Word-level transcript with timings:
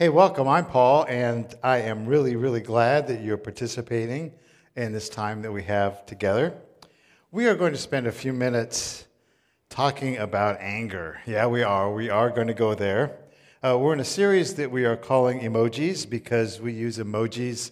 Hey, 0.00 0.08
welcome. 0.08 0.48
I'm 0.48 0.64
Paul, 0.64 1.04
and 1.10 1.54
I 1.62 1.82
am 1.82 2.06
really, 2.06 2.34
really 2.34 2.62
glad 2.62 3.06
that 3.08 3.20
you're 3.20 3.36
participating 3.36 4.32
in 4.74 4.92
this 4.94 5.10
time 5.10 5.42
that 5.42 5.52
we 5.52 5.62
have 5.64 6.06
together. 6.06 6.54
We 7.30 7.46
are 7.48 7.54
going 7.54 7.72
to 7.72 7.78
spend 7.78 8.06
a 8.06 8.12
few 8.12 8.32
minutes 8.32 9.04
talking 9.68 10.16
about 10.16 10.56
anger. 10.58 11.20
Yeah, 11.26 11.48
we 11.48 11.62
are. 11.62 11.92
We 11.92 12.08
are 12.08 12.30
going 12.30 12.46
to 12.46 12.54
go 12.54 12.74
there. 12.74 13.18
Uh, 13.62 13.76
we're 13.78 13.92
in 13.92 14.00
a 14.00 14.04
series 14.06 14.54
that 14.54 14.70
we 14.70 14.86
are 14.86 14.96
calling 14.96 15.40
emojis 15.40 16.08
because 16.08 16.62
we 16.62 16.72
use 16.72 16.96
emojis, 16.96 17.70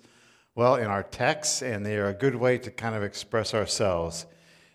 well, 0.54 0.74
in 0.74 0.88
our 0.88 1.04
texts, 1.04 1.62
and 1.62 1.86
they 1.86 1.96
are 1.96 2.10
a 2.10 2.14
good 2.14 2.34
way 2.34 2.58
to 2.58 2.70
kind 2.70 2.94
of 2.94 3.02
express 3.02 3.54
ourselves. 3.54 4.26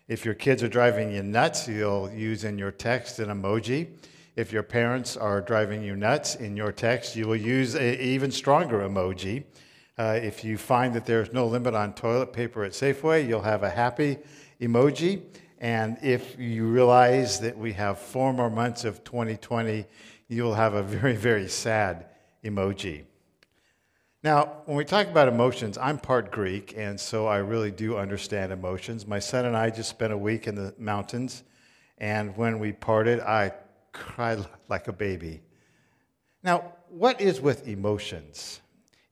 If 0.08 0.24
your 0.24 0.34
kids 0.34 0.64
are 0.64 0.68
driving 0.68 1.12
you 1.12 1.22
nuts, 1.22 1.68
you'll 1.68 2.10
use 2.10 2.42
in 2.42 2.58
your 2.58 2.72
text 2.72 3.20
an 3.20 3.28
emoji. 3.28 3.90
If 4.36 4.52
your 4.52 4.64
parents 4.64 5.16
are 5.16 5.40
driving 5.40 5.84
you 5.84 5.94
nuts 5.94 6.34
in 6.34 6.56
your 6.56 6.72
text, 6.72 7.14
you 7.14 7.28
will 7.28 7.36
use 7.36 7.76
an 7.76 8.00
even 8.00 8.32
stronger 8.32 8.80
emoji. 8.80 9.44
Uh, 9.96 10.18
if 10.20 10.42
you 10.42 10.58
find 10.58 10.92
that 10.94 11.06
there's 11.06 11.32
no 11.32 11.46
limit 11.46 11.74
on 11.74 11.94
toilet 11.94 12.32
paper 12.32 12.64
at 12.64 12.72
Safeway, 12.72 13.28
you'll 13.28 13.42
have 13.42 13.62
a 13.62 13.70
happy 13.70 14.18
emoji. 14.60 15.22
And 15.58 15.98
if 16.02 16.36
you 16.36 16.66
realize 16.66 17.38
that 17.40 17.56
we 17.56 17.74
have 17.74 18.00
four 18.00 18.32
more 18.32 18.50
months 18.50 18.84
of 18.84 19.04
2020, 19.04 19.86
you'll 20.26 20.54
have 20.54 20.74
a 20.74 20.82
very, 20.82 21.14
very 21.14 21.48
sad 21.48 22.06
emoji. 22.44 23.04
Now, 24.24 24.62
when 24.64 24.76
we 24.76 24.84
talk 24.84 25.06
about 25.06 25.28
emotions, 25.28 25.78
I'm 25.78 25.98
part 25.98 26.32
Greek, 26.32 26.74
and 26.76 26.98
so 26.98 27.28
I 27.28 27.36
really 27.36 27.70
do 27.70 27.96
understand 27.98 28.52
emotions. 28.52 29.06
My 29.06 29.20
son 29.20 29.44
and 29.44 29.56
I 29.56 29.70
just 29.70 29.90
spent 29.90 30.12
a 30.12 30.18
week 30.18 30.48
in 30.48 30.56
the 30.56 30.74
mountains, 30.76 31.44
and 31.98 32.36
when 32.36 32.58
we 32.58 32.72
parted, 32.72 33.20
I 33.20 33.52
cried 33.94 34.44
like 34.68 34.88
a 34.88 34.92
baby. 34.92 35.40
Now, 36.42 36.74
what 36.90 37.20
is 37.22 37.40
with 37.40 37.66
emotions? 37.66 38.60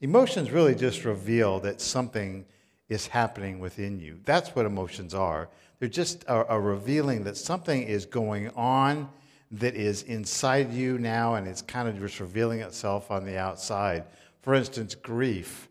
Emotions 0.03 0.51
really 0.51 0.75
just 0.75 1.07
reveal 1.07 1.61
that 1.61 1.81
something 1.81 2.45
is 2.91 3.07
happening 3.07 3.59
within 3.59 3.99
you. 3.99 4.21
That's 4.25 4.51
what 4.51 4.67
emotions 4.67 5.15
are. 5.15 5.49
They're 5.79 5.89
just 5.89 6.25
a, 6.25 6.55
a, 6.55 6.61
revealing 6.61 7.25
that 7.25 7.37
something 7.37 7.83
is 7.83 8.05
going 8.05 8.51
on 8.51 9.09
that 9.53 9.75
is 9.75 10.03
inside 10.03 10.73
you 10.73 10.99
now 10.99 11.37
and 11.37 11.49
it's 11.49 11.63
kind 11.63 11.89
of 11.89 11.99
just 11.99 12.21
revealing 12.21 12.61
itself 12.61 13.11
on 13.11 13.25
the 13.25 13.39
outside. 13.39 14.05
For 14.43 14.55
instance, 14.55 14.95
grief. 14.95 15.69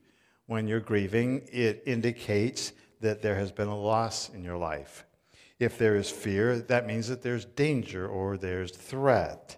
When 0.48 0.68
you're 0.68 0.80
grieving, 0.82 1.48
it 1.52 1.84
indicates 1.86 2.74
that 3.00 3.22
there 3.22 3.36
has 3.36 3.52
been 3.52 3.68
a 3.68 3.78
loss 3.78 4.30
in 4.30 4.44
your 4.44 4.58
life. 4.58 5.06
If 5.62 5.78
there 5.78 5.96
is 5.96 6.10
fear, 6.10 6.58
that 6.58 6.88
means 6.88 7.08
that 7.10 7.22
there's 7.22 7.46
danger 7.46 8.08
or 8.08 8.36
there's 8.36 8.72
threat. 8.72 9.58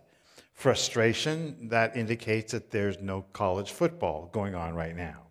Frustration, 0.54 1.70
that 1.70 1.96
indicates 1.96 2.52
that 2.52 2.72
there's 2.72 3.00
no 3.00 3.22
college 3.32 3.72
football 3.72 4.30
going 4.34 4.54
on 4.54 4.76
right 4.76 4.98
now. 4.98 5.22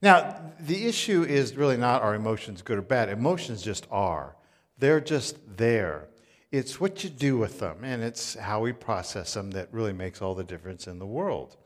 Now, 0.00 0.40
the 0.60 0.86
issue 0.86 1.24
is 1.24 1.56
really 1.56 1.76
not 1.76 2.00
are 2.00 2.14
emotions 2.14 2.62
good 2.62 2.78
or 2.78 2.82
bad? 2.82 3.08
Emotions 3.08 3.60
just 3.60 3.88
are. 3.90 4.36
They're 4.78 5.00
just 5.00 5.36
there. 5.56 6.06
It's 6.52 6.80
what 6.80 7.02
you 7.02 7.10
do 7.10 7.36
with 7.36 7.58
them, 7.58 7.82
and 7.82 8.04
it's 8.04 8.36
how 8.36 8.60
we 8.60 8.72
process 8.72 9.34
them 9.34 9.50
that 9.50 9.66
really 9.72 9.92
makes 9.92 10.22
all 10.22 10.36
the 10.36 10.44
difference 10.44 10.86
in 10.86 11.00
the 11.00 11.06
world. 11.06 11.56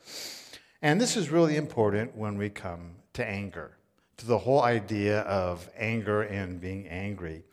And 0.80 0.98
this 0.98 1.18
is 1.18 1.28
really 1.28 1.56
important 1.56 2.16
when 2.16 2.38
we 2.38 2.48
come 2.48 2.92
to 3.12 3.28
anger, 3.28 3.76
to 4.16 4.24
the 4.24 4.38
whole 4.38 4.62
idea 4.62 5.20
of 5.20 5.68
anger 5.76 6.22
and 6.22 6.62
being 6.62 6.88
angry. 6.88 7.44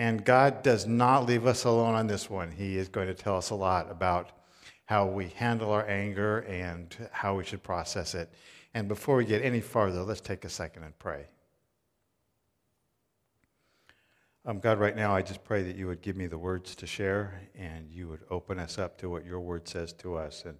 And 0.00 0.24
God 0.24 0.62
does 0.62 0.86
not 0.86 1.26
leave 1.26 1.46
us 1.46 1.64
alone 1.64 1.94
on 1.94 2.06
this 2.06 2.30
one. 2.30 2.50
He 2.50 2.78
is 2.78 2.88
going 2.88 3.08
to 3.08 3.14
tell 3.14 3.36
us 3.36 3.50
a 3.50 3.54
lot 3.54 3.90
about 3.90 4.30
how 4.86 5.04
we 5.04 5.28
handle 5.28 5.72
our 5.72 5.86
anger 5.86 6.38
and 6.38 6.96
how 7.12 7.34
we 7.36 7.44
should 7.44 7.62
process 7.62 8.14
it. 8.14 8.32
And 8.72 8.88
before 8.88 9.16
we 9.16 9.26
get 9.26 9.42
any 9.42 9.60
farther, 9.60 10.02
let's 10.02 10.22
take 10.22 10.46
a 10.46 10.48
second 10.48 10.84
and 10.84 10.98
pray. 10.98 11.26
Um, 14.46 14.58
God, 14.58 14.78
right 14.78 14.96
now, 14.96 15.14
I 15.14 15.20
just 15.20 15.44
pray 15.44 15.62
that 15.64 15.76
you 15.76 15.86
would 15.88 16.00
give 16.00 16.16
me 16.16 16.26
the 16.26 16.38
words 16.38 16.74
to 16.76 16.86
share 16.86 17.38
and 17.54 17.90
you 17.90 18.08
would 18.08 18.22
open 18.30 18.58
us 18.58 18.78
up 18.78 18.96
to 19.00 19.10
what 19.10 19.26
your 19.26 19.40
word 19.40 19.68
says 19.68 19.92
to 19.98 20.16
us. 20.16 20.44
And 20.46 20.56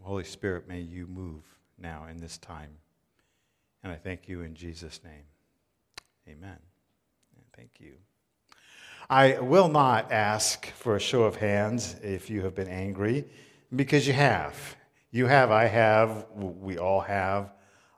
Holy 0.00 0.24
Spirit, 0.24 0.66
may 0.66 0.80
you 0.80 1.06
move 1.06 1.44
now 1.78 2.06
in 2.10 2.16
this 2.16 2.38
time. 2.38 2.70
And 3.84 3.92
I 3.92 3.94
thank 3.94 4.28
you 4.28 4.40
in 4.40 4.56
Jesus' 4.56 5.00
name. 5.04 5.26
Amen. 6.28 6.58
Thank 7.56 7.78
you. 7.78 7.94
I 9.08 9.38
will 9.38 9.68
not 9.68 10.10
ask 10.10 10.66
for 10.72 10.96
a 10.96 11.00
show 11.00 11.22
of 11.22 11.36
hands 11.36 11.94
if 12.02 12.28
you 12.28 12.42
have 12.42 12.56
been 12.56 12.68
angry, 12.68 13.24
because 13.74 14.06
you 14.06 14.12
have. 14.12 14.76
You 15.12 15.26
have, 15.26 15.52
I 15.52 15.66
have, 15.66 16.26
we 16.34 16.78
all 16.78 17.00
have, 17.00 17.52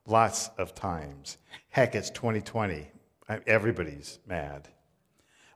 lots 0.07 0.51
of 0.59 0.75
times. 0.75 1.39
Heck, 1.71 1.95
it's 1.95 2.11
2020. 2.11 2.91
Everybody's 3.47 4.19
mad. 4.27 4.69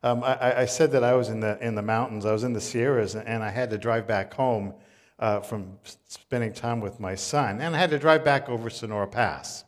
Um, 0.03 0.25
I, 0.25 0.63
I, 0.63 0.65
said 0.65 0.91
that 0.93 1.05
I 1.05 1.15
was 1.15 1.29
in 1.29 1.41
the, 1.41 1.59
in 1.65 1.75
the 1.75 1.83
mountains, 1.83 2.27
I 2.27 2.33
was 2.33 2.45
in 2.45 2.55
the 2.55 2.61
Sierras, 2.61 3.15
and 3.15 3.43
I 3.43 3.51
had 3.51 3.71
to 3.71 3.79
drive 3.79 4.07
back 4.07 4.35
home 4.35 4.75
uh, 5.19 5.41
from 5.41 5.79
spending 6.09 6.53
time 6.53 6.81
with 6.81 6.99
my 6.99 7.15
son, 7.15 7.61
and 7.61 7.77
I 7.77 7.79
had 7.79 7.91
to 7.91 7.99
drive 7.99 8.25
back 8.25 8.49
over 8.49 8.69
Sonora 8.69 9.07
Pass. 9.07 9.65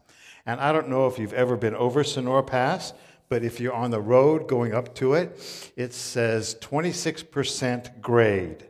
And 0.46 0.60
I 0.60 0.72
don't 0.72 0.88
know 0.88 1.06
if 1.06 1.18
you've 1.18 1.32
ever 1.34 1.56
been 1.56 1.74
over 1.74 2.02
Sonora 2.02 2.42
Pass, 2.42 2.94
but 3.28 3.42
if 3.42 3.60
you're 3.60 3.72
on 3.72 3.90
the 3.90 4.00
road 4.00 4.46
going 4.48 4.74
up 4.74 4.94
to 4.96 5.14
it, 5.14 5.72
it 5.76 5.92
says 5.92 6.56
26% 6.60 8.00
grade. 8.00 8.64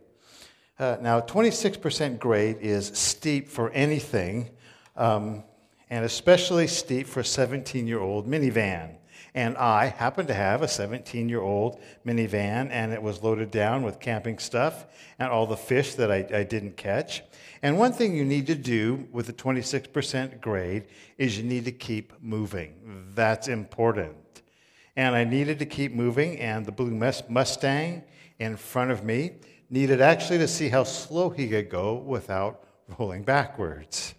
Uh, 0.79 0.97
now, 1.01 1.21
26% 1.21 2.19
grade 2.19 2.59
is 2.61 2.89
steep 2.95 3.49
for 3.49 3.71
anything, 3.71 4.51
um, 4.97 5.45
and 5.91 6.05
especially 6.05 6.67
steep 6.67 7.07
for 7.07 7.21
a 7.21 7.25
17 7.25 7.87
year 7.87 8.01
old 8.01 8.27
minivan. 8.27 8.97
And 9.37 9.57
I 9.57 9.87
happen 9.87 10.27
to 10.29 10.35
have 10.35 10.63
a 10.63 10.69
17 10.69 11.29
year 11.29 11.41
old 11.41 11.81
minivan, 12.07 12.71
and 12.71 12.93
it 12.93 13.03
was 13.03 13.23
loaded 13.23 13.51
down 13.51 13.83
with 13.83 14.01
camping 14.01 14.39
stuff 14.39 14.87
and 15.19 15.29
all 15.29 15.47
the 15.47 15.57
fish 15.57 15.95
that 15.95 16.11
I, 16.11 16.27
I 16.33 16.43
didn't 16.45 16.77
catch. 16.77 17.23
And 17.63 17.79
one 17.79 17.93
thing 17.93 18.17
you 18.17 18.25
need 18.25 18.47
to 18.49 18.55
do 18.55 19.09
with 19.11 19.29
a 19.29 19.33
26% 19.33 20.41
grade 20.41 20.85
is 21.19 21.39
you 21.39 21.45
need 21.45 21.65
to 21.65 21.73
keep 21.73 22.13
moving. 22.21 23.05
That's 23.15 23.49
important 23.49 24.17
and 24.97 25.15
I 25.15 25.25
needed 25.25 25.59
to 25.59 25.67
keep 25.67 25.93
moving, 25.93 26.39
and 26.39 26.65
the 26.65 26.73
blue 26.73 26.91
Mustang 27.29 28.05
in 28.39 28.57
front 28.57 28.91
of 28.91 29.05
me 29.05 29.33
needed 29.71 30.01
actually 30.01 30.39
to 30.39 30.49
see 30.49 30.69
how 30.69 30.85
slow 30.85 31.31
he 31.31 31.49
could 31.49 31.69
go 31.69 31.95
without 31.95 32.65
rolling 32.99 33.23
backwards. 33.23 34.15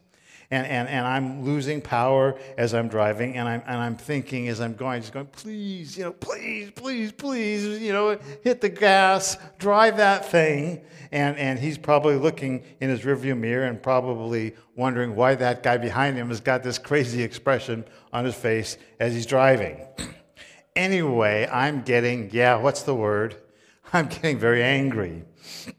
And, 0.51 0.67
and, 0.67 0.87
and 0.87 1.07
I'm 1.07 1.43
losing 1.43 1.81
power 1.81 2.37
as 2.57 2.73
I'm 2.73 2.87
driving, 2.87 3.35
and 3.37 3.47
I'm, 3.47 3.63
and 3.65 3.77
I'm 3.77 3.95
thinking 3.95 4.47
as 4.47 4.61
I'm 4.61 4.75
going, 4.75 5.01
just 5.01 5.13
going, 5.13 5.25
please, 5.27 5.97
you 5.97 6.03
know, 6.03 6.11
please, 6.11 6.71
please, 6.75 7.11
please, 7.11 7.81
you 7.81 7.91
know, 7.91 8.19
hit 8.43 8.61
the 8.61 8.69
gas, 8.69 9.37
drive 9.57 9.97
that 9.97 10.25
thing. 10.25 10.81
And, 11.11 11.37
and 11.37 11.57
he's 11.57 11.77
probably 11.77 12.15
looking 12.15 12.63
in 12.79 12.89
his 12.89 13.01
rearview 13.01 13.37
mirror 13.37 13.65
and 13.65 13.81
probably 13.81 14.55
wondering 14.75 15.15
why 15.15 15.35
that 15.35 15.63
guy 15.63 15.77
behind 15.77 16.17
him 16.17 16.29
has 16.29 16.41
got 16.41 16.61
this 16.61 16.77
crazy 16.77 17.23
expression 17.23 17.85
on 18.13 18.25
his 18.25 18.35
face 18.35 18.77
as 18.99 19.13
he's 19.13 19.25
driving. 19.25 19.79
Anyway, 20.75 21.47
I'm 21.51 21.83
getting, 21.83 22.29
yeah, 22.31 22.55
what's 22.57 22.83
the 22.83 22.95
word? 22.95 23.37
I'm 23.93 24.07
getting 24.07 24.37
very 24.37 24.63
angry. 24.63 25.23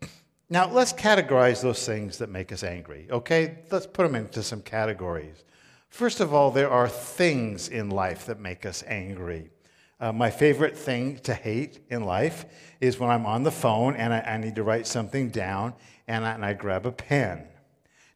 Now, 0.49 0.71
let's 0.71 0.93
categorize 0.93 1.61
those 1.61 1.85
things 1.85 2.19
that 2.19 2.31
make 2.31 2.53
us 2.53 2.63
angry, 2.63 3.09
okay? 3.11 3.59
Let's 3.73 3.85
put 3.85 4.05
them 4.05 4.15
into 4.15 4.45
some 4.45 4.63
categories. 4.63 5.43
First 5.89 6.21
of 6.21 6.33
all, 6.33 6.53
there 6.53 6.71
are 6.71 6.89
things 6.89 7.69
in 7.69 7.91
life 7.91 8.27
that 8.27 8.39
make 8.39 8.65
us 8.65 8.85
angry. 8.87 9.51
Uh, 9.99 10.13
my 10.13 10.31
favorite 10.31 10.77
thing 10.77 11.19
to 11.21 11.35
hate 11.35 11.81
in 11.91 12.05
life 12.05 12.45
is 12.81 13.01
when 13.01 13.11
I'm 13.11 13.27
on 13.27 13.43
the 13.43 13.51
phone 13.51 13.97
and 13.97 14.15
I, 14.15 14.21
I 14.21 14.37
need 14.37 14.55
to 14.55 14.63
write 14.63 14.87
something 14.87 15.31
down 15.31 15.75
and 16.07 16.25
I, 16.25 16.35
and 16.35 16.45
I 16.45 16.53
grab 16.53 16.87
a 16.87 16.93
pen. 16.93 17.49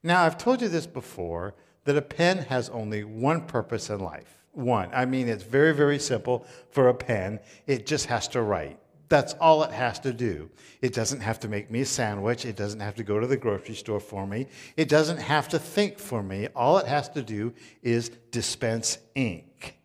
Now, 0.04 0.22
I've 0.22 0.38
told 0.38 0.62
you 0.62 0.68
this 0.68 0.86
before 0.86 1.56
that 1.84 1.96
a 1.96 2.02
pen 2.02 2.38
has 2.44 2.68
only 2.68 3.02
one 3.02 3.40
purpose 3.40 3.90
in 3.90 3.98
life 3.98 4.39
one. 4.52 4.90
I 4.92 5.04
mean, 5.04 5.28
it's 5.28 5.44
very, 5.44 5.74
very 5.74 5.98
simple 5.98 6.46
for 6.70 6.88
a 6.88 6.94
pen. 6.94 7.40
It 7.66 7.86
just 7.86 8.06
has 8.06 8.28
to 8.28 8.42
write. 8.42 8.78
That's 9.08 9.34
all 9.34 9.64
it 9.64 9.72
has 9.72 9.98
to 10.00 10.12
do. 10.12 10.48
It 10.80 10.94
doesn't 10.94 11.20
have 11.20 11.40
to 11.40 11.48
make 11.48 11.68
me 11.68 11.80
a 11.80 11.86
sandwich. 11.86 12.44
It 12.44 12.56
doesn't 12.56 12.78
have 12.78 12.94
to 12.94 13.02
go 13.02 13.18
to 13.18 13.26
the 13.26 13.36
grocery 13.36 13.74
store 13.74 13.98
for 13.98 14.24
me. 14.24 14.46
It 14.76 14.88
doesn't 14.88 15.18
have 15.18 15.48
to 15.48 15.58
think 15.58 15.98
for 15.98 16.22
me. 16.22 16.46
All 16.54 16.78
it 16.78 16.86
has 16.86 17.08
to 17.10 17.22
do 17.22 17.52
is 17.82 18.10
dispense 18.30 18.98
ink. 19.16 19.76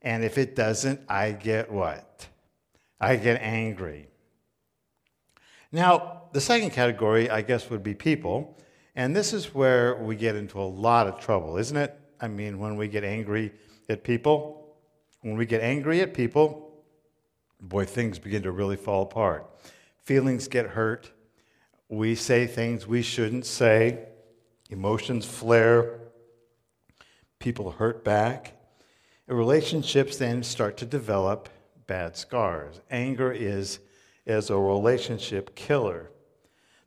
And 0.00 0.24
if 0.24 0.38
it 0.38 0.56
doesn't, 0.56 1.00
I 1.08 1.32
get 1.32 1.70
what? 1.70 2.26
I 2.98 3.16
get 3.16 3.42
angry. 3.42 4.08
Now, 5.70 6.22
the 6.32 6.40
second 6.40 6.70
category, 6.70 7.28
I 7.28 7.42
guess, 7.42 7.68
would 7.68 7.82
be 7.82 7.94
people. 7.94 8.58
And 8.96 9.14
this 9.14 9.32
is 9.32 9.54
where 9.54 9.96
we 9.96 10.16
get 10.16 10.34
into 10.34 10.58
a 10.58 10.64
lot 10.64 11.06
of 11.06 11.20
trouble, 11.20 11.58
isn't 11.58 11.76
it? 11.76 11.98
I 12.20 12.28
mean, 12.28 12.58
when 12.58 12.76
we 12.76 12.88
get 12.88 13.04
angry, 13.04 13.52
at 13.92 14.02
people, 14.02 14.74
when 15.20 15.36
we 15.36 15.46
get 15.46 15.62
angry 15.62 16.00
at 16.00 16.14
people, 16.14 16.72
boy, 17.60 17.84
things 17.84 18.18
begin 18.18 18.42
to 18.42 18.50
really 18.50 18.76
fall 18.76 19.02
apart. 19.02 19.48
Feelings 20.02 20.48
get 20.48 20.66
hurt. 20.66 21.12
We 21.88 22.14
say 22.16 22.46
things 22.46 22.86
we 22.86 23.02
shouldn't 23.02 23.46
say. 23.46 24.08
Emotions 24.70 25.26
flare, 25.26 26.00
people 27.38 27.72
hurt 27.72 28.04
back, 28.04 28.54
relationships 29.26 30.16
then 30.16 30.42
start 30.42 30.76
to 30.78 30.86
develop 30.86 31.48
bad 31.86 32.16
scars. 32.16 32.80
Anger 32.90 33.32
is, 33.32 33.80
is 34.26 34.48
a 34.48 34.56
relationship 34.56 35.54
killer. 35.54 36.10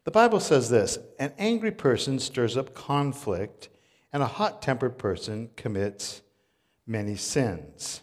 The 0.03 0.11
Bible 0.11 0.39
says 0.39 0.69
this 0.69 0.97
an 1.19 1.33
angry 1.37 1.71
person 1.71 2.19
stirs 2.19 2.57
up 2.57 2.73
conflict, 2.73 3.69
and 4.11 4.23
a 4.23 4.27
hot 4.27 4.61
tempered 4.61 4.97
person 4.97 5.49
commits 5.55 6.21
many 6.87 7.15
sins. 7.15 8.01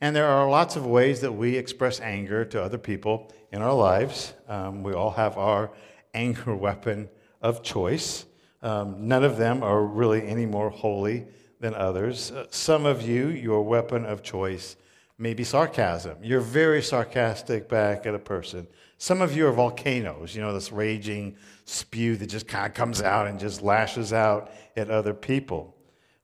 And 0.00 0.14
there 0.14 0.26
are 0.26 0.48
lots 0.48 0.76
of 0.76 0.86
ways 0.86 1.20
that 1.22 1.32
we 1.32 1.56
express 1.56 2.00
anger 2.00 2.44
to 2.44 2.62
other 2.62 2.78
people 2.78 3.32
in 3.50 3.62
our 3.62 3.72
lives. 3.72 4.34
Um, 4.48 4.82
we 4.82 4.92
all 4.92 5.12
have 5.12 5.38
our 5.38 5.70
anger 6.12 6.54
weapon 6.66 7.08
of 7.40 7.62
choice. 7.62 8.26
Um, 8.62 9.08
none 9.08 9.24
of 9.24 9.36
them 9.36 9.62
are 9.62 9.82
really 9.82 10.26
any 10.26 10.46
more 10.46 10.70
holy 10.70 11.26
than 11.60 11.74
others. 11.74 12.30
Uh, 12.30 12.46
some 12.50 12.84
of 12.84 13.02
you, 13.02 13.28
your 13.28 13.62
weapon 13.62 14.04
of 14.04 14.22
choice 14.22 14.76
may 15.18 15.32
be 15.32 15.44
sarcasm. 15.44 16.18
You're 16.22 16.40
very 16.40 16.82
sarcastic 16.82 17.68
back 17.68 18.06
at 18.06 18.14
a 18.14 18.18
person. 18.18 18.66
Some 18.98 19.22
of 19.22 19.36
you 19.36 19.46
are 19.46 19.52
volcanoes, 19.52 20.34
you 20.34 20.42
know, 20.42 20.52
this 20.52 20.72
raging 20.72 21.36
spew 21.64 22.16
that 22.16 22.26
just 22.26 22.48
kind 22.48 22.66
of 22.66 22.74
comes 22.74 23.02
out 23.02 23.26
and 23.26 23.38
just 23.38 23.62
lashes 23.62 24.12
out 24.12 24.50
at 24.76 24.90
other 24.90 25.14
people. 25.14 25.75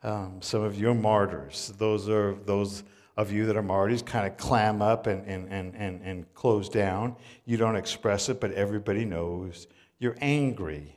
Um, 0.02 0.42
some 0.42 0.62
of 0.62 0.78
you 0.78 0.90
are 0.90 0.94
martyrs. 0.94 1.72
Those 1.78 2.08
are 2.08 2.34
those 2.44 2.82
of 3.16 3.30
you 3.30 3.46
that 3.46 3.56
are 3.56 3.62
martyrs 3.62 4.02
kind 4.02 4.26
of 4.26 4.36
clam 4.36 4.80
up 4.80 5.06
and, 5.06 5.26
and, 5.26 5.48
and, 5.52 5.74
and, 5.76 6.02
and 6.02 6.34
close 6.34 6.68
down. 6.68 7.14
You 7.44 7.56
don't 7.56 7.76
express 7.76 8.28
it, 8.28 8.40
but 8.40 8.52
everybody 8.52 9.04
knows 9.04 9.66
you're 9.98 10.16
angry. 10.20 10.96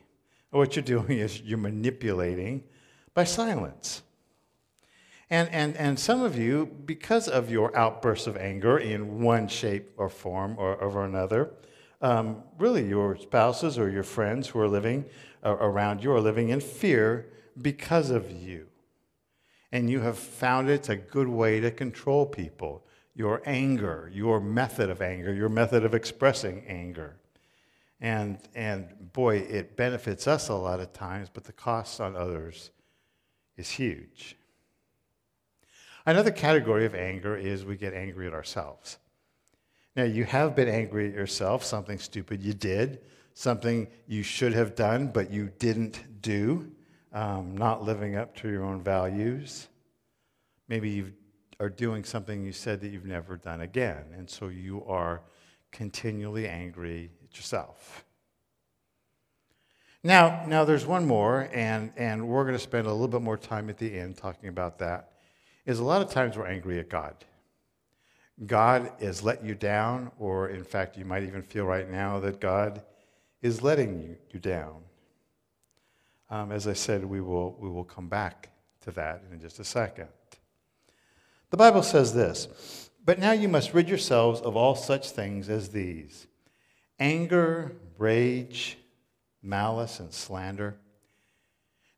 what 0.49 0.75
you're 0.75 0.83
doing 0.83 1.19
is 1.19 1.41
you're 1.41 1.57
manipulating 1.57 2.63
by 3.13 3.25
silence. 3.25 4.01
And, 5.29 5.49
and, 5.49 5.75
and 5.75 5.99
some 5.99 6.21
of 6.21 6.37
you, 6.37 6.67
because 6.85 7.27
of 7.27 7.51
your 7.51 7.75
outbursts 7.75 8.27
of 8.27 8.37
anger 8.37 8.77
in 8.77 9.21
one 9.21 9.47
shape 9.47 9.91
or 9.97 10.07
form 10.07 10.55
or, 10.57 10.75
or 10.75 11.03
another, 11.03 11.51
um, 12.01 12.43
really 12.59 12.87
your 12.87 13.17
spouses 13.17 13.79
or 13.79 13.89
your 13.89 14.03
friends 14.03 14.47
who 14.47 14.59
are 14.59 14.67
living 14.67 15.05
uh, 15.43 15.55
around 15.57 16.03
you 16.03 16.11
are 16.11 16.21
living 16.21 16.49
in 16.49 16.59
fear 16.59 17.27
because 17.59 18.11
of 18.11 18.31
you. 18.31 18.67
And 19.75 19.89
you 19.89 19.99
have 19.99 20.17
found 20.17 20.69
it's 20.69 20.87
a 20.87 20.95
good 20.95 21.27
way 21.27 21.59
to 21.59 21.69
control 21.69 22.25
people. 22.25 22.85
Your 23.13 23.41
anger, 23.45 24.09
your 24.13 24.39
method 24.39 24.89
of 24.89 25.01
anger, 25.01 25.33
your 25.33 25.49
method 25.49 25.83
of 25.83 25.93
expressing 25.93 26.63
anger. 26.65 27.17
And, 27.99 28.37
and 28.55 29.11
boy, 29.11 29.39
it 29.39 29.75
benefits 29.75 30.29
us 30.29 30.47
a 30.47 30.53
lot 30.53 30.79
of 30.79 30.93
times, 30.93 31.27
but 31.27 31.43
the 31.43 31.51
cost 31.51 31.99
on 31.99 32.15
others 32.15 32.71
is 33.57 33.69
huge. 33.69 34.37
Another 36.05 36.31
category 36.31 36.85
of 36.85 36.95
anger 36.95 37.35
is 37.35 37.65
we 37.65 37.75
get 37.75 37.93
angry 37.93 38.27
at 38.27 38.33
ourselves. 38.33 38.97
Now, 39.93 40.03
you 40.03 40.23
have 40.23 40.55
been 40.55 40.69
angry 40.69 41.09
at 41.09 41.13
yourself, 41.13 41.65
something 41.65 41.99
stupid 41.99 42.41
you 42.41 42.53
did, 42.53 43.01
something 43.33 43.89
you 44.07 44.23
should 44.23 44.53
have 44.53 44.73
done, 44.73 45.07
but 45.07 45.31
you 45.31 45.51
didn't 45.59 46.21
do, 46.21 46.71
um, 47.15 47.57
not 47.57 47.81
living 47.81 48.17
up 48.17 48.35
to 48.35 48.49
your 48.49 48.63
own 48.63 48.81
values. 48.81 49.69
Maybe 50.67 50.89
you 50.89 51.13
are 51.59 51.69
doing 51.69 52.03
something 52.03 52.43
you 52.43 52.51
said 52.51 52.81
that 52.81 52.89
you've 52.89 53.05
never 53.05 53.37
done 53.37 53.61
again, 53.61 54.03
and 54.15 54.29
so 54.29 54.49
you 54.49 54.83
are 54.85 55.21
continually 55.71 56.47
angry 56.47 57.09
at 57.23 57.37
yourself. 57.37 58.03
Now, 60.03 60.45
now 60.45 60.65
there's 60.65 60.85
one 60.85 61.07
more, 61.07 61.49
and, 61.53 61.91
and 61.95 62.27
we're 62.27 62.43
going 62.43 62.55
to 62.55 62.59
spend 62.59 62.85
a 62.85 62.91
little 62.91 63.07
bit 63.07 63.21
more 63.21 63.37
time 63.37 63.69
at 63.69 63.77
the 63.77 63.97
end 63.97 64.17
talking 64.17 64.49
about 64.49 64.77
that. 64.79 65.13
Is 65.65 65.79
a 65.79 65.83
lot 65.83 66.01
of 66.01 66.11
times 66.11 66.37
we're 66.37 66.45
angry 66.45 66.79
at 66.79 66.89
God. 66.89 67.15
God 68.45 68.91
has 68.99 69.23
let 69.23 69.43
you 69.43 69.55
down, 69.55 70.11
or 70.19 70.49
in 70.49 70.65
fact, 70.65 70.97
you 70.97 71.05
might 71.05 71.23
even 71.23 71.41
feel 71.41 71.65
right 71.65 71.89
now 71.89 72.19
that 72.19 72.41
God 72.41 72.83
is 73.41 73.63
letting 73.63 74.01
you, 74.01 74.17
you 74.31 74.39
down. 74.39 74.81
Um, 76.29 76.51
as 76.51 76.67
I 76.67 76.73
said, 76.73 77.05
we 77.05 77.21
will, 77.21 77.55
we 77.59 77.69
will 77.69 77.83
come 77.83 78.07
back 78.07 78.49
to 78.81 78.91
that 78.91 79.23
in 79.31 79.39
just 79.39 79.59
a 79.59 79.63
second. 79.63 80.07
The 81.51 81.57
Bible 81.57 81.83
says 81.83 82.13
this 82.13 82.89
But 83.03 83.19
now 83.19 83.31
you 83.31 83.47
must 83.47 83.73
rid 83.73 83.87
yourselves 83.87 84.41
of 84.41 84.55
all 84.55 84.75
such 84.75 85.11
things 85.11 85.49
as 85.49 85.69
these 85.69 86.27
anger, 86.99 87.75
rage, 87.97 88.77
malice, 89.41 89.99
and 89.99 90.13
slander. 90.13 90.77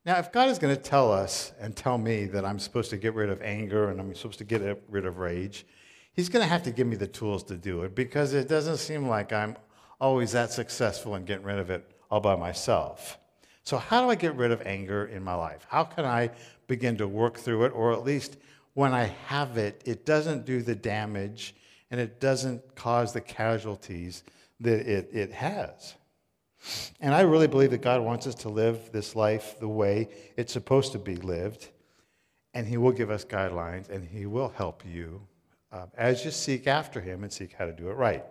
Now, 0.04 0.18
if 0.18 0.32
God 0.32 0.48
is 0.48 0.58
going 0.58 0.74
to 0.74 0.80
tell 0.80 1.12
us 1.12 1.52
and 1.60 1.76
tell 1.76 1.98
me 1.98 2.24
that 2.26 2.44
I'm 2.44 2.58
supposed 2.58 2.90
to 2.90 2.96
get 2.96 3.14
rid 3.14 3.30
of 3.30 3.42
anger 3.42 3.90
and 3.90 4.00
I'm 4.00 4.14
supposed 4.14 4.38
to 4.38 4.44
get 4.44 4.82
rid 4.88 5.04
of 5.04 5.18
rage, 5.18 5.66
He's 6.18 6.28
going 6.28 6.42
to 6.42 6.48
have 6.48 6.64
to 6.64 6.72
give 6.72 6.88
me 6.88 6.96
the 6.96 7.06
tools 7.06 7.44
to 7.44 7.56
do 7.56 7.82
it 7.82 7.94
because 7.94 8.34
it 8.34 8.48
doesn't 8.48 8.78
seem 8.78 9.06
like 9.06 9.32
I'm 9.32 9.56
always 10.00 10.32
that 10.32 10.50
successful 10.50 11.14
in 11.14 11.24
getting 11.24 11.44
rid 11.46 11.60
of 11.60 11.70
it 11.70 11.88
all 12.10 12.18
by 12.18 12.34
myself. 12.34 13.18
So, 13.68 13.76
how 13.76 14.02
do 14.02 14.08
I 14.08 14.14
get 14.14 14.34
rid 14.34 14.50
of 14.50 14.62
anger 14.64 15.04
in 15.08 15.22
my 15.22 15.34
life? 15.34 15.66
How 15.68 15.84
can 15.84 16.06
I 16.06 16.30
begin 16.68 16.96
to 16.96 17.06
work 17.06 17.36
through 17.36 17.66
it, 17.66 17.72
or 17.74 17.92
at 17.92 18.02
least 18.02 18.38
when 18.72 18.94
I 18.94 19.14
have 19.26 19.58
it, 19.58 19.82
it 19.84 20.06
doesn't 20.06 20.46
do 20.46 20.62
the 20.62 20.74
damage 20.74 21.54
and 21.90 22.00
it 22.00 22.18
doesn't 22.18 22.74
cause 22.76 23.12
the 23.12 23.20
casualties 23.20 24.22
that 24.60 24.90
it, 24.90 25.10
it 25.12 25.32
has? 25.32 25.96
And 27.00 27.14
I 27.14 27.20
really 27.20 27.46
believe 27.46 27.70
that 27.72 27.82
God 27.82 28.00
wants 28.00 28.26
us 28.26 28.36
to 28.36 28.48
live 28.48 28.90
this 28.90 29.14
life 29.14 29.60
the 29.60 29.68
way 29.68 30.08
it's 30.38 30.54
supposed 30.54 30.92
to 30.92 30.98
be 30.98 31.16
lived. 31.16 31.68
And 32.54 32.66
He 32.66 32.78
will 32.78 32.92
give 32.92 33.10
us 33.10 33.22
guidelines 33.22 33.90
and 33.90 34.02
He 34.02 34.24
will 34.24 34.48
help 34.48 34.82
you 34.86 35.20
uh, 35.72 35.88
as 35.94 36.24
you 36.24 36.30
seek 36.30 36.66
after 36.66 37.02
Him 37.02 37.22
and 37.22 37.30
seek 37.30 37.52
how 37.52 37.66
to 37.66 37.72
do 37.72 37.90
it 37.90 37.98
right. 37.98 38.24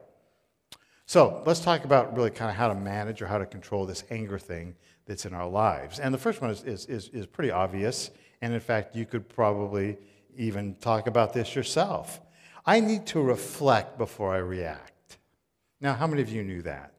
So 1.05 1.43
let's 1.45 1.59
talk 1.59 1.85
about 1.85 2.17
really 2.17 2.31
kind 2.31 2.49
of 2.49 2.57
how 2.57 2.69
to 2.69 2.75
manage 2.75 3.21
or 3.21 3.27
how 3.27 3.37
to 3.37 3.45
control 3.45 3.85
this 3.85 4.03
anger 4.09 4.39
thing 4.39 4.75
that's 5.07 5.25
in 5.25 5.33
our 5.33 5.47
lives. 5.47 5.99
And 5.99 6.13
the 6.13 6.17
first 6.17 6.41
one 6.41 6.51
is, 6.51 6.63
is, 6.63 6.85
is, 6.85 7.09
is 7.09 7.25
pretty 7.25 7.49
obvious. 7.49 8.11
And 8.41 8.53
in 8.53 8.59
fact, 8.59 8.95
you 8.95 9.05
could 9.05 9.27
probably 9.27 9.97
even 10.35 10.75
talk 10.75 11.07
about 11.07 11.33
this 11.33 11.55
yourself. 11.55 12.21
I 12.65 12.81
need 12.81 13.07
to 13.07 13.21
reflect 13.21 13.97
before 13.97 14.33
I 14.33 14.39
react. 14.39 15.17
Now, 15.79 15.93
how 15.93 16.05
many 16.05 16.21
of 16.21 16.29
you 16.29 16.43
knew 16.43 16.61
that? 16.63 16.93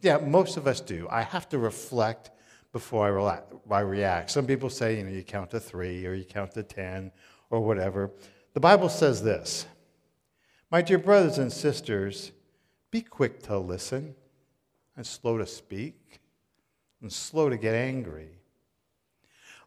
Yeah, 0.00 0.18
most 0.18 0.56
of 0.56 0.66
us 0.66 0.80
do. 0.80 1.08
I 1.10 1.22
have 1.22 1.48
to 1.50 1.58
reflect 1.58 2.30
before 2.72 3.18
I, 3.20 3.40
I 3.70 3.80
react. 3.80 4.30
Some 4.30 4.46
people 4.46 4.70
say, 4.70 4.98
you 4.98 5.04
know, 5.04 5.10
you 5.10 5.22
count 5.22 5.50
to 5.50 5.60
three 5.60 6.06
or 6.06 6.14
you 6.14 6.24
count 6.24 6.52
to 6.52 6.62
10 6.62 7.10
or 7.50 7.60
whatever. 7.60 8.10
The 8.54 8.60
Bible 8.60 8.88
says 8.88 9.22
this 9.22 9.66
My 10.70 10.82
dear 10.82 10.98
brothers 10.98 11.38
and 11.38 11.52
sisters, 11.52 12.32
be 12.90 13.02
quick 13.02 13.42
to 13.44 13.58
listen 13.58 14.14
and 14.96 15.06
slow 15.06 15.38
to 15.38 15.46
speak 15.46 16.20
and 17.06 17.12
slow 17.12 17.48
to 17.48 17.56
get 17.56 17.72
angry. 17.72 18.30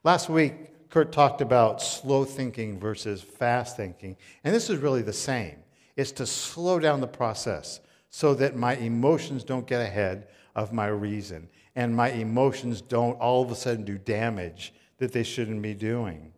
Last 0.04 0.28
week, 0.28 0.90
Kurt 0.90 1.14
talked 1.14 1.40
about 1.40 1.82
slow 1.82 2.26
thinking 2.26 2.78
versus 2.78 3.22
fast 3.22 3.78
thinking, 3.78 4.18
and 4.44 4.54
this 4.54 4.70
is 4.70 4.80
really 4.80 5.04
the 5.04 5.14
same. 5.14 5.56
It's 5.96 6.12
to 6.14 6.26
slow 6.26 6.80
down 6.80 7.00
the 7.00 7.08
process 7.08 7.80
so 8.10 8.34
that 8.34 8.58
my 8.58 8.76
emotions 8.76 9.46
don't 9.46 9.66
get 9.66 9.80
ahead 9.80 10.28
of 10.54 10.74
my 10.74 10.88
reason 10.88 11.48
and 11.78 11.96
my 11.96 12.12
emotions 12.12 12.82
don't 12.82 13.18
all 13.22 13.42
of 13.42 13.52
a 13.52 13.56
sudden 13.56 13.86
do 13.86 13.98
damage 13.98 14.74
that 14.98 15.14
they 15.14 15.24
shouldn't 15.24 15.62
be 15.62 15.74
doing. 15.74 16.34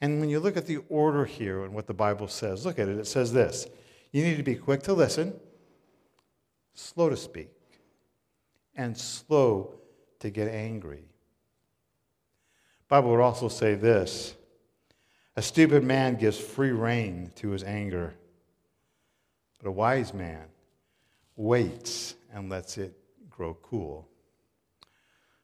And 0.00 0.20
when 0.20 0.28
you 0.28 0.38
look 0.38 0.56
at 0.56 0.66
the 0.66 0.78
order 0.88 1.24
here 1.24 1.64
and 1.64 1.74
what 1.74 1.88
the 1.88 1.94
Bible 1.94 2.28
says, 2.28 2.64
look 2.64 2.78
at 2.78 2.88
it. 2.88 2.98
It 2.98 3.08
says 3.08 3.32
this 3.32 3.66
you 4.12 4.22
need 4.22 4.36
to 4.36 4.44
be 4.44 4.54
quick 4.54 4.84
to 4.84 4.92
listen, 4.92 5.34
slow 6.72 7.08
to 7.08 7.16
speak, 7.16 7.50
and 8.76 8.96
slow 8.96 9.74
to 10.20 10.30
get 10.30 10.48
angry. 10.48 11.04
Bible 12.88 13.10
would 13.10 13.20
also 13.20 13.48
say 13.48 13.74
this 13.74 14.34
a 15.36 15.42
stupid 15.42 15.84
man 15.84 16.16
gives 16.16 16.38
free 16.38 16.70
rein 16.70 17.30
to 17.36 17.50
his 17.50 17.62
anger, 17.62 18.14
but 19.58 19.68
a 19.68 19.72
wise 19.72 20.14
man 20.14 20.44
waits 21.36 22.14
and 22.32 22.48
lets 22.48 22.78
it 22.78 22.96
grow 23.28 23.54
cool. 23.62 24.08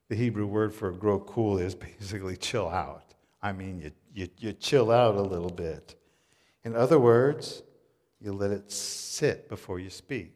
The 0.09 0.15
Hebrew 0.17 0.47
word 0.47 0.75
for 0.75 0.91
grow 0.93 1.21
cool 1.21 1.59
is 1.59 1.75
basically 1.75 2.37
chill 2.39 2.69
out. 2.69 3.15
I 3.43 3.53
mean, 3.53 3.81
you, 3.81 3.93
you, 4.15 4.29
you 4.39 4.53
chill 4.53 4.91
out 4.91 5.17
a 5.17 5.23
little 5.23 5.51
bit. 5.51 5.95
In 6.65 6.77
other 6.77 6.99
words, 6.99 7.63
you 8.21 8.33
let 8.33 8.51
it 8.51 8.71
sit 8.71 9.49
before 9.49 9.81
you 9.81 9.91
speak. 9.91 10.33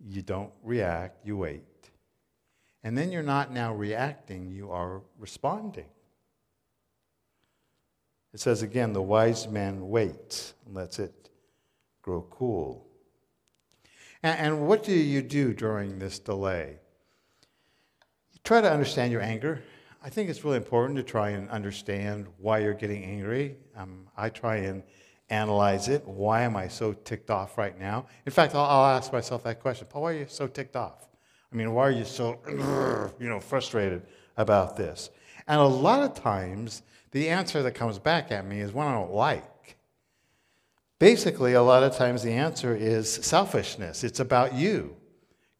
You 0.00 0.22
don't 0.22 0.52
react, 0.62 1.26
you 1.26 1.36
wait. 1.36 1.64
And 2.88 2.96
then 2.96 3.12
you're 3.12 3.22
not 3.22 3.52
now 3.52 3.74
reacting, 3.74 4.50
you 4.50 4.70
are 4.70 5.02
responding. 5.18 5.84
It 8.32 8.40
says 8.40 8.62
again, 8.62 8.94
the 8.94 9.02
wise 9.02 9.46
man 9.46 9.90
waits 9.90 10.54
and 10.64 10.74
lets 10.74 10.98
it 10.98 11.28
grow 12.00 12.26
cool. 12.30 12.86
And, 14.22 14.38
and 14.38 14.66
what 14.66 14.84
do 14.84 14.92
you 14.92 15.20
do 15.20 15.52
during 15.52 15.98
this 15.98 16.18
delay? 16.18 16.78
You 18.32 18.40
try 18.42 18.62
to 18.62 18.72
understand 18.72 19.12
your 19.12 19.20
anger. 19.20 19.62
I 20.02 20.08
think 20.08 20.30
it's 20.30 20.42
really 20.42 20.56
important 20.56 20.96
to 20.96 21.02
try 21.02 21.32
and 21.32 21.46
understand 21.50 22.26
why 22.38 22.60
you're 22.60 22.72
getting 22.72 23.04
angry. 23.04 23.58
Um, 23.76 24.06
I 24.16 24.30
try 24.30 24.56
and 24.56 24.82
analyze 25.28 25.88
it. 25.88 26.08
Why 26.08 26.40
am 26.40 26.56
I 26.56 26.68
so 26.68 26.94
ticked 26.94 27.28
off 27.28 27.58
right 27.58 27.78
now? 27.78 28.06
In 28.24 28.32
fact, 28.32 28.54
I'll, 28.54 28.64
I'll 28.64 28.96
ask 28.96 29.12
myself 29.12 29.44
that 29.44 29.60
question 29.60 29.88
Paul, 29.90 30.04
why 30.04 30.12
are 30.12 30.16
you 30.20 30.26
so 30.26 30.46
ticked 30.46 30.74
off? 30.74 31.07
I 31.52 31.56
mean, 31.56 31.72
why 31.72 31.88
are 31.88 31.90
you 31.90 32.04
so, 32.04 32.38
you 33.20 33.28
know, 33.28 33.40
frustrated 33.40 34.02
about 34.36 34.76
this? 34.76 35.10
And 35.46 35.60
a 35.60 35.64
lot 35.64 36.02
of 36.02 36.14
times, 36.14 36.82
the 37.10 37.28
answer 37.28 37.62
that 37.62 37.72
comes 37.72 37.98
back 37.98 38.30
at 38.30 38.46
me 38.46 38.60
is 38.60 38.72
one 38.72 38.86
I 38.86 38.92
don't 38.92 39.12
like. 39.12 39.76
Basically, 40.98 41.54
a 41.54 41.62
lot 41.62 41.82
of 41.82 41.96
times 41.96 42.22
the 42.22 42.32
answer 42.32 42.74
is 42.74 43.10
selfishness. 43.10 44.04
It's 44.04 44.20
about 44.20 44.54
you. 44.54 44.96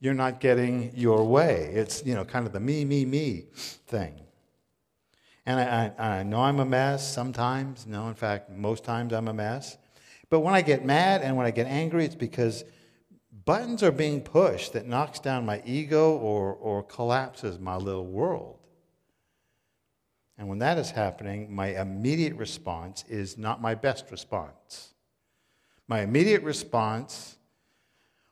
You're 0.00 0.14
not 0.14 0.40
getting 0.40 0.92
your 0.94 1.24
way. 1.24 1.70
It's, 1.72 2.04
you 2.04 2.14
know, 2.14 2.24
kind 2.24 2.46
of 2.46 2.52
the 2.52 2.60
me, 2.60 2.84
me, 2.84 3.04
me 3.04 3.46
thing. 3.86 4.14
And 5.46 5.58
I, 5.58 5.92
I, 5.98 6.18
I 6.18 6.22
know 6.24 6.40
I'm 6.40 6.60
a 6.60 6.64
mess 6.64 7.10
sometimes. 7.10 7.86
No, 7.86 8.08
in 8.08 8.14
fact, 8.14 8.50
most 8.50 8.84
times 8.84 9.12
I'm 9.12 9.28
a 9.28 9.32
mess. 9.32 9.78
But 10.28 10.40
when 10.40 10.54
I 10.54 10.60
get 10.60 10.84
mad 10.84 11.22
and 11.22 11.36
when 11.36 11.46
I 11.46 11.50
get 11.50 11.66
angry, 11.66 12.04
it's 12.04 12.14
because 12.14 12.64
buttons 13.48 13.82
are 13.82 13.90
being 13.90 14.20
pushed 14.20 14.74
that 14.74 14.86
knocks 14.86 15.18
down 15.18 15.46
my 15.46 15.62
ego 15.64 16.14
or, 16.18 16.52
or 16.52 16.82
collapses 16.82 17.58
my 17.58 17.76
little 17.76 18.04
world. 18.04 18.58
And 20.36 20.50
when 20.50 20.58
that 20.58 20.76
is 20.76 20.90
happening, 20.90 21.54
my 21.54 21.68
immediate 21.68 22.34
response 22.34 23.06
is 23.08 23.38
not 23.38 23.62
my 23.62 23.74
best 23.74 24.10
response. 24.10 24.92
My 25.88 26.02
immediate 26.02 26.42
response 26.42 27.38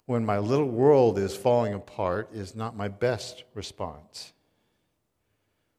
when 0.05 0.23
my 0.23 0.37
little 0.37 0.69
world 0.69 1.19
is 1.19 1.35
falling 1.35 1.73
apart 1.73 2.29
is 2.35 2.55
not 2.55 2.77
my 2.77 2.89
best 2.89 3.45
response. 3.55 4.35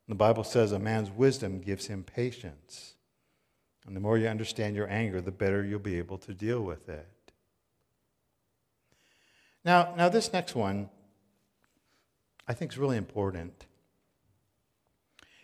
The 0.07 0.15
Bible 0.15 0.45
says 0.45 0.71
a 0.71 0.79
man's 0.79 1.11
wisdom 1.11 1.61
gives 1.61 1.85
him 1.85 2.03
patience. 2.03 2.95
And 3.85 3.95
the 3.95 4.01
more 4.01 4.17
you 4.17 4.29
understand 4.29 4.75
your 4.75 4.89
anger, 4.89 5.21
the 5.21 5.29
better 5.29 5.63
you'll 5.63 5.77
be 5.77 5.99
able 5.99 6.17
to 6.17 6.33
deal 6.33 6.63
with 6.63 6.89
it. 6.89 7.07
Now, 9.67 9.93
now 9.97 10.07
this 10.07 10.31
next 10.31 10.55
one 10.55 10.89
I 12.47 12.53
think 12.53 12.71
is 12.71 12.77
really 12.77 12.95
important. 12.95 13.65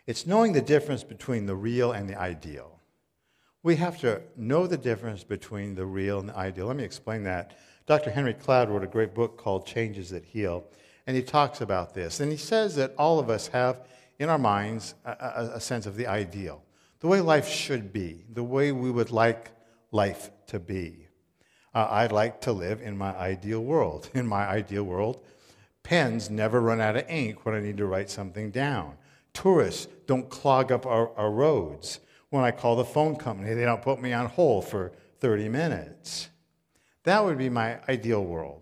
It's 0.07 0.25
knowing 0.25 0.53
the 0.53 0.61
difference 0.61 1.03
between 1.03 1.45
the 1.45 1.55
real 1.55 1.91
and 1.91 2.09
the 2.09 2.17
ideal. 2.17 2.79
We 3.63 3.75
have 3.75 3.99
to 3.99 4.21
know 4.37 4.65
the 4.65 4.77
difference 4.77 5.25
between 5.25 5.75
the 5.75 5.85
real 5.85 6.19
and 6.21 6.29
the 6.29 6.37
ideal. 6.37 6.67
Let 6.67 6.77
me 6.77 6.85
explain 6.85 7.23
that. 7.23 7.57
Dr. 7.85 8.11
Henry 8.11 8.33
Cloud 8.33 8.69
wrote 8.69 8.85
a 8.85 8.87
great 8.87 9.13
book 9.13 9.37
called 9.37 9.65
Changes 9.65 10.11
That 10.11 10.23
Heal, 10.23 10.63
and 11.05 11.17
he 11.17 11.23
talks 11.23 11.59
about 11.59 11.93
this. 11.93 12.21
And 12.21 12.31
he 12.31 12.37
says 12.37 12.75
that 12.75 12.95
all 12.97 13.19
of 13.19 13.29
us 13.29 13.47
have 13.47 13.85
in 14.19 14.29
our 14.29 14.37
minds 14.37 14.95
a, 15.03 15.11
a, 15.11 15.51
a 15.55 15.59
sense 15.59 15.85
of 15.85 15.97
the 15.97 16.07
ideal, 16.07 16.63
the 17.01 17.07
way 17.07 17.19
life 17.19 17.49
should 17.49 17.91
be, 17.91 18.23
the 18.31 18.43
way 18.43 18.71
we 18.71 18.89
would 18.89 19.11
like 19.11 19.51
life 19.91 20.31
to 20.47 20.59
be. 20.59 21.02
Uh, 21.73 21.87
I'd 21.89 22.11
like 22.11 22.41
to 22.41 22.51
live 22.51 22.81
in 22.81 22.97
my 22.97 23.15
ideal 23.17 23.61
world. 23.61 24.09
In 24.13 24.27
my 24.27 24.45
ideal 24.47 24.83
world, 24.83 25.23
pens 25.81 26.29
never 26.29 26.61
run 26.61 26.79
out 26.79 26.95
of 26.95 27.09
ink 27.09 27.45
when 27.45 27.55
I 27.55 27.59
need 27.59 27.77
to 27.77 27.85
write 27.85 28.09
something 28.09 28.51
down. 28.51 28.95
Tourists 29.33 29.87
don't 30.05 30.29
clog 30.29 30.71
up 30.71 30.85
our, 30.85 31.09
our 31.17 31.31
roads. 31.31 31.99
When 32.29 32.43
I 32.43 32.51
call 32.51 32.75
the 32.75 32.85
phone 32.85 33.15
company, 33.15 33.53
they 33.53 33.65
don't 33.65 33.81
put 33.81 34.01
me 34.01 34.13
on 34.13 34.27
hold 34.27 34.67
for 34.67 34.91
30 35.19 35.49
minutes. 35.49 36.29
That 37.03 37.23
would 37.23 37.37
be 37.37 37.49
my 37.49 37.79
ideal 37.89 38.23
world. 38.23 38.61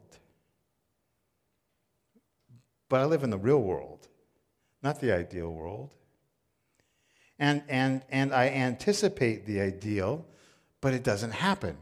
But 2.87 3.01
I 3.01 3.05
live 3.05 3.23
in 3.23 3.29
the 3.29 3.37
real 3.37 3.61
world 3.61 4.01
not 4.83 4.99
the 4.99 5.11
ideal 5.11 5.51
world. 5.51 5.89
And, 7.39 7.63
and, 7.69 8.03
and 8.09 8.33
I 8.33 8.49
anticipate 8.49 9.45
the 9.45 9.61
ideal, 9.61 10.25
but 10.79 10.93
it 10.93 11.03
doesn't 11.03 11.31
happen. 11.31 11.77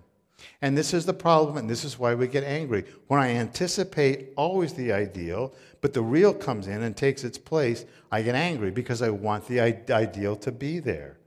And 0.62 0.78
this 0.78 0.94
is 0.94 1.06
the 1.06 1.14
problem, 1.14 1.58
and 1.58 1.70
this 1.70 1.84
is 1.84 2.00
why 2.00 2.16
we 2.16 2.28
get 2.28 2.44
angry. 2.44 2.86
When 3.08 3.20
I 3.20 3.30
anticipate 3.30 4.30
always 4.36 4.74
the 4.74 4.92
ideal, 4.92 5.54
but 5.82 5.94
the 5.94 6.02
real 6.02 6.34
comes 6.34 6.68
in 6.68 6.84
and 6.84 6.96
takes 6.96 7.24
its 7.24 7.38
place, 7.38 7.86
I 8.12 8.22
get 8.22 8.36
angry 8.36 8.72
because 8.72 9.02
I 9.02 9.10
want 9.10 9.48
the 9.48 9.60
ideal 9.60 10.36
to 10.38 10.52
be 10.52 10.80
there. 10.80 11.18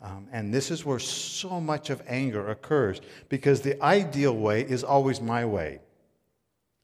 Um, 0.00 0.28
and 0.32 0.54
this 0.54 0.70
is 0.70 0.84
where 0.84 0.98
so 0.98 1.60
much 1.60 1.90
of 1.90 2.02
anger 2.06 2.50
occurs 2.50 3.00
because 3.28 3.60
the 3.60 3.82
ideal 3.82 4.36
way 4.36 4.62
is 4.62 4.84
always 4.84 5.20
my 5.20 5.44
way. 5.44 5.80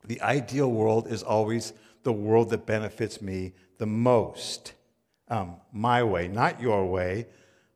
The 0.07 0.21
ideal 0.21 0.71
world 0.71 1.07
is 1.07 1.23
always 1.23 1.73
the 2.03 2.13
world 2.13 2.51
that 2.51 2.67
benefits 2.67 3.23
me 3.23 3.53
the 3.79 3.87
most. 3.87 4.75
Um, 5.29 5.57
my 5.73 6.03
way, 6.03 6.29
not 6.29 6.61
your 6.61 6.85
way, 6.87 7.27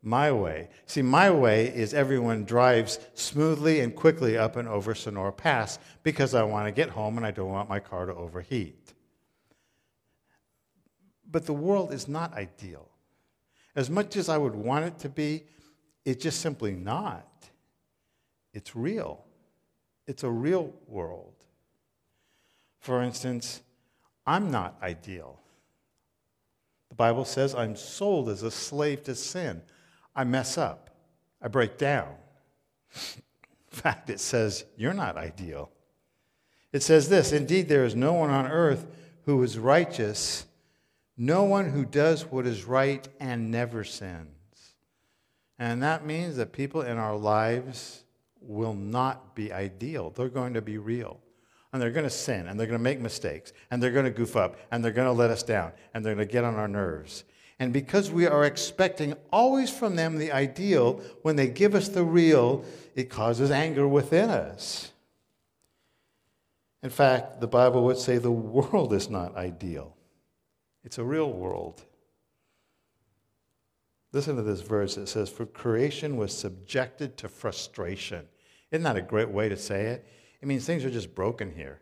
my 0.02 0.30
way. 0.30 0.68
See, 0.86 1.02
my 1.02 1.30
way 1.30 1.66
is 1.66 1.92
everyone 1.92 2.44
drives 2.44 2.98
smoothly 3.14 3.80
and 3.80 3.94
quickly 3.94 4.38
up 4.38 4.56
and 4.56 4.68
over 4.68 4.94
Sonora 4.94 5.32
Pass 5.32 5.78
because 6.02 6.34
I 6.34 6.42
want 6.44 6.66
to 6.66 6.72
get 6.72 6.90
home 6.90 7.16
and 7.16 7.26
I 7.26 7.30
don't 7.30 7.50
want 7.50 7.68
my 7.68 7.80
car 7.80 8.06
to 8.06 8.14
overheat. 8.14 8.94
But 11.30 11.46
the 11.46 11.52
world 11.52 11.92
is 11.92 12.08
not 12.08 12.32
ideal. 12.34 12.88
As 13.76 13.90
much 13.90 14.16
as 14.16 14.28
I 14.28 14.38
would 14.38 14.54
want 14.54 14.84
it 14.84 14.98
to 15.00 15.08
be, 15.08 15.44
it's 16.04 16.22
just 16.22 16.40
simply 16.40 16.72
not. 16.72 17.26
It's 18.54 18.74
real. 18.74 19.24
It's 20.06 20.22
a 20.22 20.30
real 20.30 20.72
world. 20.86 21.34
For 22.80 23.02
instance, 23.02 23.60
I'm 24.26 24.50
not 24.50 24.78
ideal. 24.82 25.38
The 26.88 26.94
Bible 26.94 27.24
says 27.24 27.54
I'm 27.54 27.76
sold 27.76 28.28
as 28.30 28.42
a 28.42 28.50
slave 28.50 29.04
to 29.04 29.14
sin. 29.14 29.60
I 30.18 30.24
mess 30.24 30.58
up, 30.58 30.90
I 31.40 31.46
break 31.46 31.78
down. 31.78 32.08
In 32.92 33.22
fact, 33.70 34.10
it 34.10 34.18
says, 34.18 34.64
You're 34.76 34.92
not 34.92 35.16
ideal. 35.16 35.70
It 36.72 36.82
says 36.82 37.08
this 37.08 37.32
Indeed, 37.32 37.68
there 37.68 37.84
is 37.84 37.94
no 37.94 38.14
one 38.14 38.30
on 38.30 38.48
earth 38.48 38.84
who 39.26 39.40
is 39.44 39.60
righteous, 39.60 40.44
no 41.16 41.44
one 41.44 41.70
who 41.70 41.84
does 41.84 42.26
what 42.26 42.48
is 42.48 42.64
right 42.64 43.06
and 43.20 43.52
never 43.52 43.84
sins. 43.84 44.74
And 45.56 45.84
that 45.84 46.04
means 46.04 46.36
that 46.36 46.52
people 46.52 46.82
in 46.82 46.98
our 46.98 47.16
lives 47.16 48.02
will 48.40 48.74
not 48.74 49.36
be 49.36 49.52
ideal, 49.52 50.10
they're 50.10 50.28
going 50.28 50.54
to 50.54 50.62
be 50.62 50.78
real 50.78 51.20
and 51.72 51.80
they're 51.80 51.92
going 51.92 52.02
to 52.04 52.10
sin 52.10 52.48
and 52.48 52.58
they're 52.58 52.66
going 52.66 52.78
to 52.78 52.82
make 52.82 52.98
mistakes 52.98 53.52
and 53.70 53.80
they're 53.80 53.92
going 53.92 54.04
to 54.04 54.10
goof 54.10 54.34
up 54.34 54.56
and 54.72 54.84
they're 54.84 54.90
going 54.90 55.06
to 55.06 55.12
let 55.12 55.30
us 55.30 55.44
down 55.44 55.70
and 55.94 56.04
they're 56.04 56.16
going 56.16 56.26
to 56.26 56.32
get 56.32 56.42
on 56.42 56.56
our 56.56 56.66
nerves. 56.66 57.22
And 57.58 57.72
because 57.72 58.10
we 58.10 58.26
are 58.26 58.44
expecting 58.44 59.14
always 59.32 59.68
from 59.70 59.96
them 59.96 60.16
the 60.16 60.30
ideal, 60.30 61.02
when 61.22 61.36
they 61.36 61.48
give 61.48 61.74
us 61.74 61.88
the 61.88 62.04
real, 62.04 62.64
it 62.94 63.10
causes 63.10 63.50
anger 63.50 63.88
within 63.88 64.30
us. 64.30 64.92
In 66.82 66.90
fact, 66.90 67.40
the 67.40 67.48
Bible 67.48 67.84
would 67.84 67.98
say 67.98 68.18
the 68.18 68.30
world 68.30 68.92
is 68.92 69.10
not 69.10 69.36
ideal, 69.36 69.96
it's 70.84 70.98
a 70.98 71.04
real 71.04 71.32
world. 71.32 71.84
Listen 74.12 74.36
to 74.36 74.42
this 74.42 74.62
verse. 74.62 74.96
It 74.96 75.06
says, 75.06 75.28
For 75.28 75.44
creation 75.44 76.16
was 76.16 76.36
subjected 76.36 77.18
to 77.18 77.28
frustration. 77.28 78.26
Isn't 78.70 78.84
that 78.84 78.96
a 78.96 79.02
great 79.02 79.28
way 79.28 79.50
to 79.50 79.56
say 79.56 79.86
it? 79.86 80.06
It 80.40 80.48
means 80.48 80.64
things 80.64 80.82
are 80.84 80.90
just 80.90 81.14
broken 81.14 81.52
here. 81.52 81.80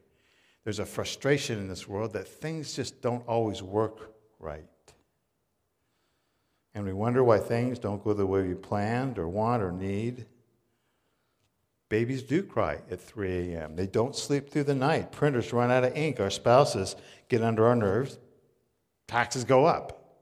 There's 0.65 0.81
a 0.81 0.87
frustration 0.87 1.61
in 1.61 1.69
this 1.69 1.87
world 1.87 2.15
that 2.15 2.27
things 2.27 2.75
just 2.75 3.01
don't 3.01 3.25
always 3.29 3.63
work 3.63 4.13
right. 4.41 4.67
And 6.77 6.85
we 6.85 6.93
wonder 6.93 7.25
why 7.25 7.39
things 7.39 7.79
don't 7.79 8.05
go 8.05 8.13
the 8.13 8.27
way 8.27 8.43
we 8.43 8.55
planned 8.55 9.19
or 9.19 9.27
want 9.27 9.63
or 9.63 9.73
need. 9.73 10.27
Babies 11.89 12.23
do 12.23 12.43
cry 12.43 12.81
at 12.91 13.01
3 13.01 13.55
a.m. 13.55 13.77
They 13.77 13.87
don't 13.87 14.15
sleep 14.15 14.51
through 14.51 14.65
the 14.65 14.75
night. 14.75 15.11
Printers 15.11 15.55
run 15.55 15.71
out 15.71 15.85
of 15.85 15.97
ink. 15.97 16.21
Our 16.21 16.29
spouses 16.29 16.95
get 17.31 17.43
under 17.43 17.67
our 17.67 17.77
nerves. 17.77 18.19
Taxes 19.09 19.43
go 19.43 19.65
up. 19.65 20.21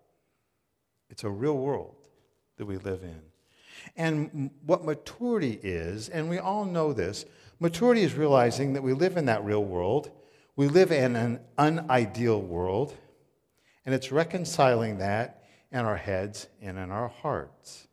It's 1.10 1.24
a 1.24 1.30
real 1.30 1.58
world 1.58 1.96
that 2.56 2.66
we 2.66 2.78
live 2.78 3.02
in. 3.02 3.20
And 3.96 4.50
what 4.64 4.84
maturity 4.84 5.58
is, 5.60 6.08
and 6.08 6.30
we 6.30 6.38
all 6.38 6.64
know 6.64 6.92
this, 6.92 7.24
Maturity 7.60 8.02
is 8.02 8.14
realizing 8.14 8.74
that 8.74 8.82
we 8.82 8.92
live 8.92 9.16
in 9.16 9.26
that 9.26 9.44
real 9.44 9.64
world, 9.64 10.10
we 10.56 10.68
live 10.68 10.92
in 10.92 11.16
an 11.16 11.40
unideal 11.58 12.40
world, 12.40 12.94
and 13.86 13.94
it's 13.94 14.12
reconciling 14.12 14.98
that 14.98 15.43
in 15.74 15.80
our 15.80 15.96
heads 15.96 16.48
and 16.62 16.78
in 16.78 16.90
our 16.90 17.08
hearts. 17.08 17.86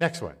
Next 0.00 0.20
one. 0.20 0.34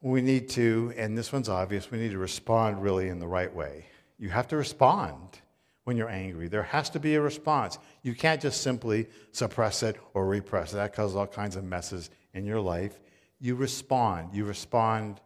We 0.00 0.22
need 0.22 0.48
to, 0.50 0.94
and 0.96 1.16
this 1.16 1.32
one's 1.32 1.50
obvious, 1.50 1.90
we 1.90 1.98
need 1.98 2.12
to 2.12 2.18
respond 2.18 2.82
really 2.82 3.08
in 3.08 3.18
the 3.18 3.26
right 3.26 3.54
way. 3.54 3.84
You 4.18 4.30
have 4.30 4.48
to 4.48 4.56
respond 4.56 5.40
when 5.84 5.98
you're 5.98 6.08
angry. 6.08 6.48
There 6.48 6.62
has 6.62 6.88
to 6.90 7.00
be 7.00 7.14
a 7.14 7.20
response. 7.20 7.78
You 8.02 8.14
can't 8.14 8.40
just 8.40 8.62
simply 8.62 9.08
suppress 9.32 9.82
it 9.82 9.96
or 10.14 10.26
repress 10.26 10.72
it. 10.72 10.76
That 10.76 10.94
causes 10.94 11.16
all 11.16 11.26
kinds 11.26 11.56
of 11.56 11.64
messes 11.64 12.08
in 12.32 12.46
your 12.46 12.60
life 12.60 12.98
you 13.44 13.54
respond. 13.54 14.30
You 14.32 14.46
respond 14.46 15.20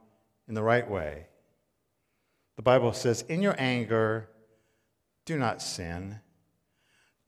in 0.48 0.54
the 0.54 0.62
right 0.62 0.90
way. 0.90 1.26
The 2.56 2.62
Bible 2.62 2.92
says, 2.92 3.22
in 3.28 3.42
your 3.42 3.54
anger, 3.58 4.28
do 5.24 5.38
not 5.38 5.62
sin. 5.62 6.18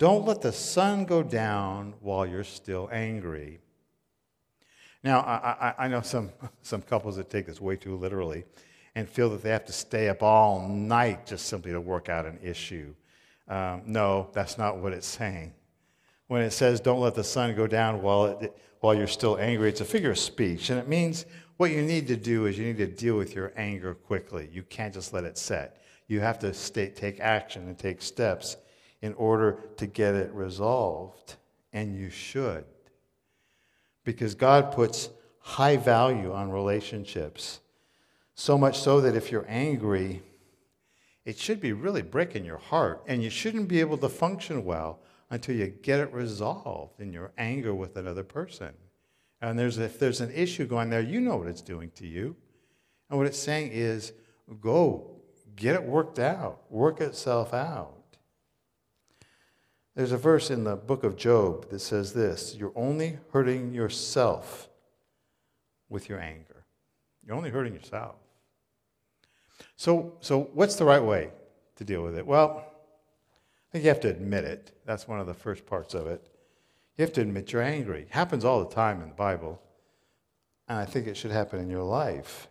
Don't 0.01 0.25
let 0.25 0.41
the 0.41 0.51
sun 0.51 1.05
go 1.05 1.23
down 1.23 1.93
while 2.01 2.27
you're 2.27 2.43
still 2.43 2.89
angry. 2.91 3.61
Now, 5.05 5.21
I, 5.21 5.35
I, 5.69 5.85
I, 5.85 5.89
know 5.89 6.01
some, 6.01 6.31
some 6.63 6.81
couples 6.81 7.17
that 7.17 7.29
take 7.29 7.45
this 7.45 7.61
way 7.61 7.77
too 7.77 7.97
literally 7.97 8.45
and 8.95 9.07
feel 9.07 9.29
that 9.29 9.43
they 9.43 9.51
have 9.51 9.67
to 9.67 9.75
stay 9.75 10.09
up 10.09 10.23
all 10.23 10.67
night 10.67 11.27
just 11.27 11.47
simply 11.49 11.73
to 11.73 11.83
work 11.83 12.09
out 12.09 12.25
an 12.25 12.39
issue. 12.43 12.95
Um, 13.47 13.83
no, 13.85 14.31
that's 14.33 14.57
not 14.57 14.79
what 14.79 14.95
it's 14.95 15.07
saying. 15.07 15.53
When 16.29 16.41
it 16.41 16.53
says, 16.53 16.81
don't 16.81 17.01
let 17.01 17.15
the 17.15 17.23
sun 17.23 17.55
go 17.55 17.67
down 17.67 18.01
while, 18.01 18.39
it, 18.41 18.57
while 18.81 18.95
you're 18.95 19.07
still 19.07 19.37
angry, 19.37 19.69
it's 19.69 19.83
a 19.83 19.85
figure 19.85 20.13
of 20.13 20.19
speech. 20.19 20.71
And 20.71 20.79
it 20.79 20.89
means 20.89 21.27
what 21.59 21.73
you 21.73 21.83
need 21.83 22.07
to 22.07 22.17
do 22.17 22.47
is 22.47 22.57
you 22.57 22.65
need 22.65 22.79
to 22.79 22.87
deal 22.87 23.19
with 23.19 23.35
your 23.35 23.53
anger 23.55 23.95
quickly. 23.95 24.49
You 24.51 24.63
can't 24.63 24.95
just 24.95 25.13
let 25.13 25.25
it 25.25 25.37
set. 25.37 25.77
You 26.07 26.21
have 26.21 26.39
to 26.39 26.55
stay, 26.55 26.89
take 26.89 27.21
action 27.21 27.69
and 27.69 27.79
take 27.79 28.01
steps 28.01 28.57
in 29.03 29.15
order 29.15 29.59
to 29.77 29.87
get 29.87 30.15
it 30.15 30.33
resolved. 30.33 31.37
And 31.73 31.97
you 31.97 32.11
should. 32.11 32.65
Because 34.05 34.35
God 34.35 34.73
puts 34.73 35.11
high 35.39 35.77
value 35.77 36.33
on 36.33 36.51
relationships. 36.51 37.61
So 38.35 38.57
much 38.59 38.79
so 38.79 39.01
that 39.01 39.15
if 39.15 39.31
you're 39.31 39.47
angry, 39.49 40.23
it 41.25 41.39
should 41.39 41.61
be 41.61 41.73
really 41.73 42.03
breaking 42.03 42.45
your 42.45 42.59
heart. 42.59 43.03
And 43.07 43.23
you 43.23 43.31
shouldn't 43.31 43.69
be 43.69 43.81
able 43.81 43.99
to 43.99 44.09
function 44.09 44.65
well 44.65 45.01
until 45.31 45.55
you 45.55 45.69
get 45.69 46.01
it 46.01 46.13
resolved 46.13 47.01
in 47.01 47.13
your 47.13 47.33
anger 47.39 47.75
with 47.75 47.97
another 47.97 48.25
person. 48.25 48.71
And 49.41 49.59
there's, 49.59 49.79
if 49.79 49.99
there's 49.99 50.21
an 50.21 50.33
issue 50.33 50.67
going 50.67 50.91
there, 50.91 51.01
you 51.01 51.21
know 51.21 51.37
what 51.37 51.47
it's 51.47 51.63
doing 51.63 51.91
to 51.97 52.07
you. 52.07 52.37
And 53.09 53.19
what 53.19 53.27
it's 53.27 53.39
saying 53.39 53.71
is 53.73 54.13
go, 54.61 55.11
get 55.57 55.75
it 55.75 55.83
worked 55.83 56.19
out, 56.19 56.63
work 56.71 57.01
itself 57.01 57.55
out. 57.55 57.95
There's 60.01 60.13
a 60.13 60.17
verse 60.17 60.51
in 60.51 60.65
the 60.65 60.77
book 60.77 61.05
of 61.05 61.15
Job 61.15 61.69
that 61.69 61.81
says 61.81 62.15
this 62.15 62.57
You're 62.57 62.73
only 62.75 63.19
hurting 63.35 63.75
yourself 63.75 64.71
with 65.91 66.09
your 66.09 66.19
anger. 66.19 66.65
You're 67.23 67.37
only 67.37 67.51
hurting 67.51 67.75
yourself. 67.75 68.15
So, 69.77 70.15
so 70.21 70.49
what's 70.55 70.77
the 70.77 70.87
right 70.87 71.05
way 71.05 71.33
to 71.77 71.85
deal 71.85 72.03
with 72.03 72.17
it? 72.17 72.27
Well, 72.27 72.65
I 72.65 73.73
think 73.73 73.85
you 73.85 73.91
have 73.91 74.01
to 74.01 74.09
admit 74.09 74.45
it. 74.45 74.73
That's 74.87 75.07
one 75.07 75.21
of 75.21 75.27
the 75.27 75.35
first 75.35 75.67
parts 75.67 75.93
of 75.93 76.07
it. 76.07 76.27
You 76.97 77.03
have 77.05 77.13
to 77.13 77.21
admit 77.21 77.53
you're 77.53 77.61
angry. 77.61 78.05
It 78.05 78.11
happens 78.11 78.43
all 78.43 78.65
the 78.65 78.75
time 78.75 79.03
in 79.03 79.11
the 79.11 79.15
Bible. 79.15 79.61
And 80.67 80.79
I 80.79 80.87
think 80.87 81.09
it 81.09 81.17
should 81.19 81.31
happen 81.31 81.61
in 81.61 81.69
your 81.69 81.85
life. 81.85 82.49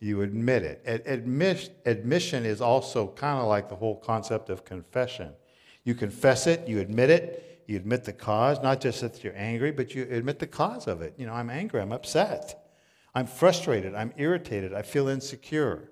You 0.00 0.22
admit 0.22 0.62
it. 0.62 1.74
Admission 1.84 2.46
is 2.46 2.62
also 2.62 3.08
kind 3.08 3.38
of 3.38 3.48
like 3.48 3.68
the 3.68 3.76
whole 3.76 3.96
concept 3.96 4.48
of 4.48 4.64
confession. 4.64 5.34
You 5.84 5.94
confess 5.94 6.46
it, 6.46 6.66
you 6.66 6.80
admit 6.80 7.10
it, 7.10 7.62
you 7.66 7.76
admit 7.76 8.04
the 8.04 8.12
cause, 8.12 8.62
not 8.62 8.80
just 8.80 9.00
that 9.00 9.22
you're 9.22 9.36
angry, 9.36 9.70
but 9.70 9.94
you 9.94 10.06
admit 10.10 10.38
the 10.38 10.46
cause 10.46 10.86
of 10.86 11.02
it. 11.02 11.14
You 11.16 11.26
know, 11.26 11.34
I'm 11.34 11.50
angry, 11.50 11.80
I'm 11.80 11.92
upset, 11.92 12.70
I'm 13.14 13.26
frustrated, 13.26 13.94
I'm 13.94 14.12
irritated, 14.16 14.74
I 14.74 14.82
feel 14.82 15.08
insecure. 15.08 15.90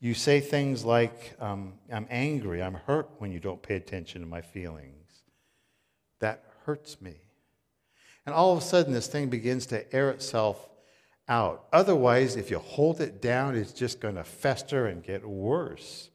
You 0.00 0.14
say 0.14 0.40
things 0.40 0.84
like, 0.84 1.34
um, 1.40 1.74
I'm 1.92 2.06
angry, 2.10 2.62
I'm 2.62 2.74
hurt 2.74 3.10
when 3.18 3.32
you 3.32 3.40
don't 3.40 3.62
pay 3.62 3.76
attention 3.76 4.22
to 4.22 4.26
my 4.26 4.40
feelings. 4.40 5.22
That 6.20 6.44
hurts 6.64 7.00
me. 7.00 7.16
And 8.26 8.34
all 8.34 8.52
of 8.52 8.58
a 8.58 8.62
sudden, 8.62 8.92
this 8.92 9.08
thing 9.08 9.28
begins 9.28 9.66
to 9.66 9.94
air 9.94 10.10
itself 10.10 10.68
out. 11.28 11.66
Otherwise, 11.72 12.36
if 12.36 12.50
you 12.50 12.58
hold 12.58 13.00
it 13.00 13.22
down, 13.22 13.56
it's 13.56 13.72
just 13.72 14.00
going 14.00 14.16
to 14.16 14.24
fester 14.24 14.86
and 14.86 15.02
get 15.02 15.26
worse. 15.26 16.09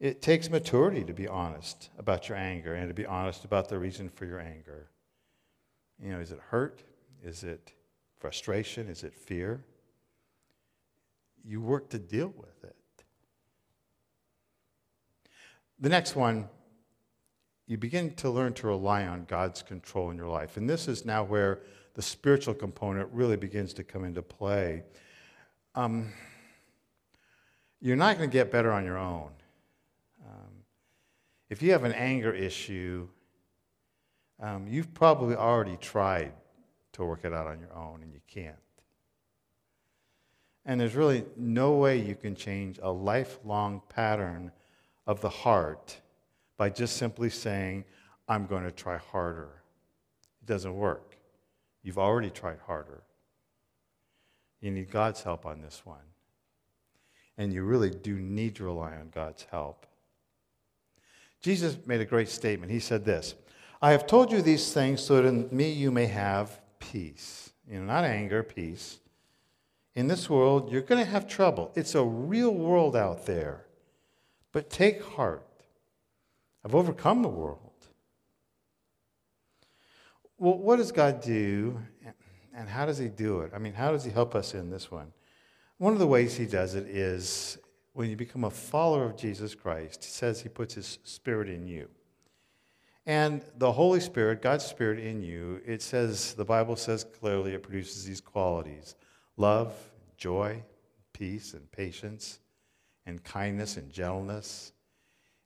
It 0.00 0.22
takes 0.22 0.50
maturity 0.50 1.04
to 1.04 1.12
be 1.12 1.28
honest 1.28 1.90
about 1.98 2.28
your 2.28 2.36
anger 2.36 2.74
and 2.74 2.88
to 2.88 2.94
be 2.94 3.06
honest 3.06 3.44
about 3.44 3.68
the 3.68 3.78
reason 3.78 4.08
for 4.08 4.24
your 4.26 4.40
anger. 4.40 4.90
You 6.02 6.12
know, 6.12 6.20
is 6.20 6.32
it 6.32 6.40
hurt? 6.50 6.82
Is 7.22 7.44
it 7.44 7.72
frustration? 8.18 8.88
Is 8.88 9.04
it 9.04 9.14
fear? 9.14 9.64
You 11.44 11.60
work 11.60 11.90
to 11.90 11.98
deal 11.98 12.32
with 12.36 12.64
it. 12.64 12.76
The 15.78 15.88
next 15.88 16.16
one, 16.16 16.48
you 17.66 17.78
begin 17.78 18.14
to 18.16 18.30
learn 18.30 18.52
to 18.54 18.66
rely 18.66 19.06
on 19.06 19.24
God's 19.24 19.62
control 19.62 20.10
in 20.10 20.16
your 20.16 20.28
life. 20.28 20.56
And 20.56 20.68
this 20.68 20.88
is 20.88 21.04
now 21.04 21.24
where 21.24 21.60
the 21.94 22.02
spiritual 22.02 22.54
component 22.54 23.08
really 23.12 23.36
begins 23.36 23.72
to 23.74 23.84
come 23.84 24.04
into 24.04 24.22
play. 24.22 24.82
Um, 25.74 26.12
you're 27.80 27.96
not 27.96 28.18
going 28.18 28.28
to 28.28 28.32
get 28.32 28.50
better 28.50 28.72
on 28.72 28.84
your 28.84 28.98
own. 28.98 29.30
If 31.50 31.62
you 31.62 31.72
have 31.72 31.84
an 31.84 31.92
anger 31.92 32.32
issue, 32.32 33.06
um, 34.40 34.66
you've 34.66 34.92
probably 34.92 35.36
already 35.36 35.76
tried 35.76 36.32
to 36.94 37.04
work 37.04 37.20
it 37.24 37.32
out 37.32 37.46
on 37.46 37.60
your 37.60 37.72
own 37.74 38.02
and 38.02 38.12
you 38.12 38.20
can't. 38.26 38.56
And 40.66 40.80
there's 40.80 40.94
really 40.94 41.24
no 41.36 41.74
way 41.74 41.98
you 41.98 42.14
can 42.14 42.34
change 42.34 42.80
a 42.82 42.90
lifelong 42.90 43.82
pattern 43.88 44.50
of 45.06 45.20
the 45.20 45.28
heart 45.28 46.00
by 46.56 46.70
just 46.70 46.96
simply 46.96 47.28
saying, 47.28 47.84
I'm 48.26 48.46
going 48.46 48.64
to 48.64 48.72
try 48.72 48.96
harder. 48.96 49.62
It 50.42 50.46
doesn't 50.46 50.74
work. 50.74 51.16
You've 51.82 51.98
already 51.98 52.30
tried 52.30 52.58
harder. 52.66 53.02
You 54.60 54.70
need 54.70 54.90
God's 54.90 55.22
help 55.22 55.44
on 55.44 55.60
this 55.60 55.82
one. 55.84 55.98
And 57.36 57.52
you 57.52 57.64
really 57.64 57.90
do 57.90 58.18
need 58.18 58.54
to 58.56 58.64
rely 58.64 58.96
on 58.96 59.10
God's 59.14 59.46
help. 59.50 59.86
Jesus 61.44 61.76
made 61.84 62.00
a 62.00 62.06
great 62.06 62.30
statement. 62.30 62.72
He 62.72 62.80
said 62.80 63.04
this 63.04 63.34
I 63.82 63.90
have 63.90 64.06
told 64.06 64.32
you 64.32 64.40
these 64.40 64.72
things 64.72 65.02
so 65.02 65.16
that 65.16 65.28
in 65.28 65.46
me 65.54 65.70
you 65.70 65.90
may 65.90 66.06
have 66.06 66.58
peace. 66.78 67.52
You 67.70 67.80
know, 67.80 67.84
not 67.84 68.04
anger, 68.04 68.42
peace. 68.42 68.98
In 69.94 70.08
this 70.08 70.30
world, 70.30 70.72
you're 70.72 70.80
going 70.80 71.04
to 71.04 71.10
have 71.10 71.28
trouble. 71.28 71.70
It's 71.74 71.94
a 71.94 72.02
real 72.02 72.50
world 72.50 72.96
out 72.96 73.26
there. 73.26 73.66
But 74.52 74.70
take 74.70 75.04
heart. 75.04 75.46
I've 76.64 76.74
overcome 76.74 77.20
the 77.20 77.28
world. 77.28 77.58
Well, 80.38 80.56
what 80.56 80.76
does 80.76 80.92
God 80.92 81.20
do, 81.20 81.78
and 82.54 82.68
how 82.70 82.86
does 82.86 82.96
He 82.96 83.08
do 83.08 83.40
it? 83.40 83.52
I 83.54 83.58
mean, 83.58 83.74
how 83.74 83.92
does 83.92 84.02
He 84.02 84.10
help 84.10 84.34
us 84.34 84.54
in 84.54 84.70
this 84.70 84.90
one? 84.90 85.12
One 85.76 85.92
of 85.92 85.98
the 85.98 86.06
ways 86.06 86.36
He 86.36 86.46
does 86.46 86.74
it 86.74 86.86
is 86.86 87.58
when 87.94 88.10
you 88.10 88.16
become 88.16 88.44
a 88.44 88.50
follower 88.50 89.04
of 89.04 89.16
Jesus 89.16 89.54
Christ, 89.54 90.04
he 90.04 90.10
says 90.10 90.40
he 90.40 90.48
puts 90.48 90.74
his 90.74 90.98
spirit 91.04 91.48
in 91.48 91.66
you. 91.66 91.88
And 93.06 93.42
the 93.58 93.72
Holy 93.72 94.00
Spirit, 94.00 94.42
God's 94.42 94.64
Spirit 94.64 94.98
in 94.98 95.22
you, 95.22 95.60
it 95.64 95.80
says, 95.80 96.34
the 96.34 96.44
Bible 96.44 96.74
says 96.74 97.04
clearly 97.04 97.54
it 97.54 97.62
produces 97.62 98.04
these 98.04 98.20
qualities 98.20 98.96
love, 99.36 99.74
joy, 100.16 100.62
peace, 101.12 101.54
and 101.54 101.70
patience, 101.70 102.40
and 103.06 103.22
kindness, 103.22 103.76
and 103.76 103.90
gentleness, 103.90 104.72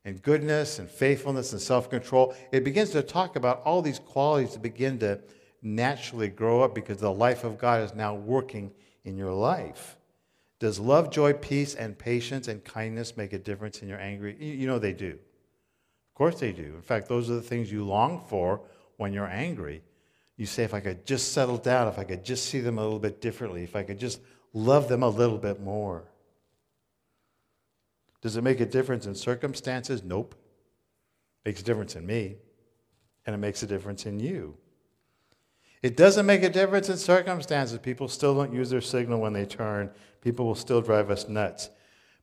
and 0.05 0.21
goodness, 0.21 0.79
and 0.79 0.89
faithfulness, 0.89 1.51
and 1.51 1.61
self 1.61 1.89
control. 1.89 2.33
It 2.51 2.63
begins 2.63 2.89
to 2.91 3.03
talk 3.03 3.35
about 3.35 3.61
all 3.63 3.81
these 3.81 3.99
qualities 3.99 4.53
that 4.53 4.61
begin 4.61 4.97
to 4.99 5.19
naturally 5.61 6.29
grow 6.29 6.63
up 6.63 6.73
because 6.73 6.97
the 6.97 7.11
life 7.11 7.43
of 7.43 7.59
God 7.59 7.83
is 7.83 7.93
now 7.93 8.15
working 8.15 8.71
in 9.03 9.17
your 9.17 9.33
life. 9.33 9.98
Does 10.59 10.77
love, 10.77 11.09
joy, 11.09 11.33
peace, 11.33 11.73
and 11.73 11.97
patience 11.97 12.49
and 12.49 12.63
kindness 12.63 13.15
make 13.15 13.31
a 13.31 13.39
difference 13.39 13.81
in 13.81 13.87
your 13.87 13.99
angry? 13.99 14.35
You 14.43 14.67
know 14.67 14.77
they 14.77 14.93
do. 14.93 15.11
Of 15.11 16.15
course 16.15 16.39
they 16.39 16.51
do. 16.51 16.73
In 16.75 16.81
fact, 16.81 17.07
those 17.07 17.29
are 17.29 17.35
the 17.35 17.41
things 17.41 17.71
you 17.71 17.85
long 17.85 18.25
for 18.27 18.61
when 18.97 19.13
you're 19.13 19.27
angry. 19.27 19.81
You 20.35 20.45
say, 20.45 20.63
if 20.63 20.73
I 20.73 20.81
could 20.81 21.05
just 21.05 21.31
settle 21.31 21.57
down, 21.57 21.87
if 21.87 21.97
I 21.97 22.03
could 22.03 22.25
just 22.25 22.45
see 22.45 22.59
them 22.59 22.77
a 22.77 22.83
little 22.83 22.99
bit 22.99 23.21
differently, 23.21 23.63
if 23.63 23.75
I 23.75 23.83
could 23.83 23.99
just 23.99 24.19
love 24.53 24.89
them 24.89 25.03
a 25.03 25.09
little 25.09 25.37
bit 25.37 25.61
more. 25.61 26.03
Does 28.21 28.35
it 28.35 28.43
make 28.43 28.59
a 28.59 28.65
difference 28.65 29.05
in 29.05 29.15
circumstances? 29.15 30.03
Nope. 30.03 30.35
Makes 31.45 31.61
a 31.61 31.63
difference 31.63 31.95
in 31.95 32.05
me, 32.05 32.35
and 33.25 33.33
it 33.33 33.37
makes 33.37 33.63
a 33.63 33.67
difference 33.67 34.05
in 34.05 34.19
you. 34.19 34.57
It 35.81 35.95
doesn't 35.95 36.25
make 36.25 36.43
a 36.43 36.49
difference 36.49 36.89
in 36.89 36.97
circumstances. 36.97 37.79
People 37.79 38.09
still 38.09 38.35
don't 38.35 38.53
use 38.53 38.69
their 38.69 38.81
signal 38.81 39.21
when 39.21 39.31
they 39.31 39.45
turn 39.45 39.89
people 40.21 40.45
will 40.45 40.55
still 40.55 40.81
drive 40.81 41.09
us 41.09 41.27
nuts. 41.27 41.69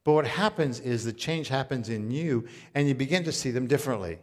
But 0.04 0.12
what 0.12 0.26
happens 0.26 0.80
is 0.80 1.04
the 1.04 1.12
change 1.12 1.48
happens 1.48 1.88
in 1.88 2.10
you, 2.10 2.46
and 2.74 2.86
you 2.86 2.94
begin 2.94 3.24
to 3.24 3.32
see 3.32 3.50
them 3.50 3.66
differently. 3.66 4.18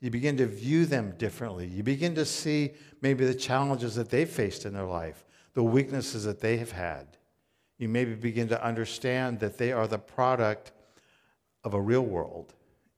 You 0.00 0.10
begin 0.10 0.36
to 0.38 0.46
view 0.46 0.86
them 0.86 1.14
differently. 1.18 1.66
You 1.66 1.82
begin 1.82 2.14
to 2.14 2.24
see 2.24 2.70
maybe 3.02 3.26
the 3.26 3.34
challenges 3.34 3.94
that 3.96 4.08
they've 4.08 4.28
faced 4.28 4.64
in 4.64 4.72
their 4.72 4.86
life, 4.86 5.24
the 5.52 5.62
weaknesses 5.62 6.24
that 6.24 6.40
they 6.40 6.56
have 6.56 6.72
had. 6.72 7.18
You 7.76 7.88
maybe 7.88 8.14
begin 8.14 8.48
to 8.48 8.64
understand 8.64 9.40
that 9.40 9.58
they 9.58 9.72
are 9.72 9.86
the 9.86 9.98
product 9.98 10.72
of 11.64 11.74
a 11.74 11.80
real 11.80 12.04
world 12.04 12.54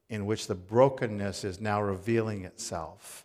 in 0.09 0.27
which 0.27 0.47
the 0.47 0.55
brokenness 0.55 1.43
is 1.43 1.61
now 1.61 1.83
revealing 1.83 2.45
itself. 2.45 3.25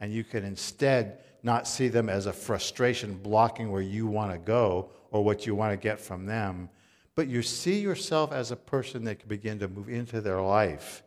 And 0.00 0.12
you 0.12 0.24
can 0.24 0.44
instead 0.44 1.20
not 1.42 1.68
see 1.68 1.88
them 1.88 2.08
as 2.08 2.26
a 2.26 2.32
frustration 2.32 3.14
blocking 3.14 3.70
where 3.70 3.82
you 3.82 4.06
want 4.06 4.32
to 4.32 4.38
go 4.38 4.90
or 5.14 5.22
what 5.22 5.46
you 5.46 5.54
want 5.54 5.70
to 5.70 5.76
get 5.76 6.00
from 6.00 6.26
them, 6.26 6.68
but 7.14 7.28
you 7.28 7.40
see 7.40 7.78
yourself 7.78 8.32
as 8.32 8.50
a 8.50 8.56
person 8.56 9.04
that 9.04 9.20
can 9.20 9.28
begin 9.28 9.60
to 9.60 9.68
move 9.68 9.88
into 9.88 10.20
their 10.20 10.42
life 10.42 11.04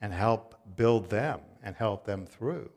and 0.00 0.12
help 0.12 0.58
build 0.74 1.08
them 1.08 1.38
and 1.62 1.76
help 1.76 2.04
them 2.04 2.26
through. 2.26 2.68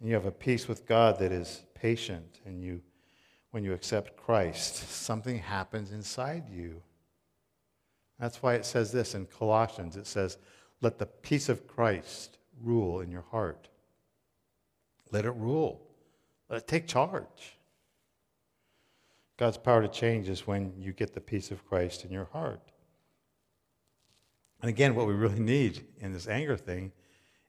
And 0.00 0.08
you 0.08 0.14
have 0.14 0.24
a 0.24 0.30
peace 0.30 0.66
with 0.66 0.86
God 0.86 1.18
that 1.18 1.30
is 1.30 1.62
patient, 1.74 2.40
and 2.46 2.62
you, 2.62 2.80
when 3.50 3.64
you 3.64 3.74
accept 3.74 4.16
Christ, 4.16 4.76
something 4.88 5.38
happens 5.38 5.92
inside 5.92 6.48
you. 6.48 6.80
That's 8.18 8.42
why 8.42 8.54
it 8.54 8.64
says 8.64 8.90
this 8.90 9.14
in 9.14 9.26
Colossians 9.26 9.94
it 9.94 10.06
says, 10.06 10.38
Let 10.80 10.98
the 10.98 11.04
peace 11.04 11.50
of 11.50 11.66
Christ 11.66 12.38
rule 12.62 13.00
in 13.00 13.10
your 13.10 13.26
heart. 13.30 13.68
Let 15.12 15.26
it 15.26 15.32
rule, 15.32 15.82
let 16.48 16.62
it 16.62 16.66
take 16.66 16.86
charge. 16.86 17.57
God's 19.38 19.56
power 19.56 19.80
to 19.80 19.88
change 19.88 20.28
is 20.28 20.46
when 20.46 20.74
you 20.76 20.92
get 20.92 21.14
the 21.14 21.20
peace 21.20 21.50
of 21.50 21.64
Christ 21.66 22.04
in 22.04 22.10
your 22.10 22.28
heart. 22.32 22.60
And 24.60 24.68
again, 24.68 24.96
what 24.96 25.06
we 25.06 25.14
really 25.14 25.38
need 25.38 25.86
in 26.00 26.12
this 26.12 26.26
anger 26.26 26.56
thing 26.56 26.90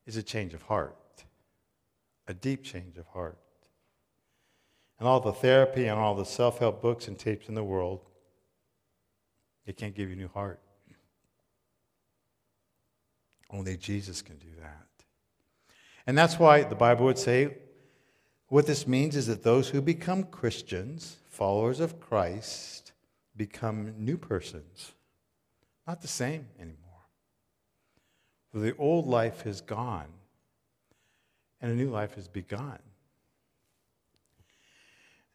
is 0.06 0.15
a 0.15 0.23
change 0.23 0.54
of 0.54 0.62
heart, 0.62 0.95
a 2.28 2.34
deep 2.34 2.63
change 2.63 2.97
of 2.97 3.08
heart. 3.08 3.39
And 4.99 5.08
all 5.08 5.19
the 5.19 5.34
therapy 5.34 5.88
and 5.88 5.99
all 5.99 6.13
the 6.13 6.25
self 6.25 6.60
help 6.60 6.82
books 6.82 7.08
and 7.08 7.17
tapes 7.17 7.49
in 7.49 7.56
the 7.56 7.63
world, 7.63 8.06
it 9.65 9.75
can't 9.75 9.95
give 9.95 10.10
you 10.10 10.15
a 10.15 10.19
new 10.19 10.28
heart. 10.28 10.60
Only 13.49 13.78
Jesus 13.78 14.21
can 14.21 14.38
do 14.38 14.49
that. 14.62 14.86
And 16.06 16.15
that's 16.15 16.38
why 16.38 16.63
the 16.63 16.75
Bible 16.75 17.06
would 17.06 17.17
say 17.17 17.58
what 18.49 18.65
this 18.65 18.88
means 18.88 19.15
is 19.15 19.27
that 19.27 19.43
those 19.43 19.69
who 19.69 19.81
become 19.81 20.23
Christians, 20.23 21.17
followers 21.29 21.79
of 21.79 21.99
Christ, 21.99 22.91
become 23.35 23.93
new 23.97 24.17
persons, 24.17 24.93
not 25.88 26.01
the 26.01 26.07
same 26.07 26.47
anymore. 26.59 26.75
The 28.53 28.75
old 28.77 29.07
life 29.07 29.45
is 29.45 29.62
gone 29.62 30.07
and 31.62 31.71
a 31.71 31.75
new 31.75 31.89
life 31.89 32.15
has 32.15 32.27
begun. 32.27 32.79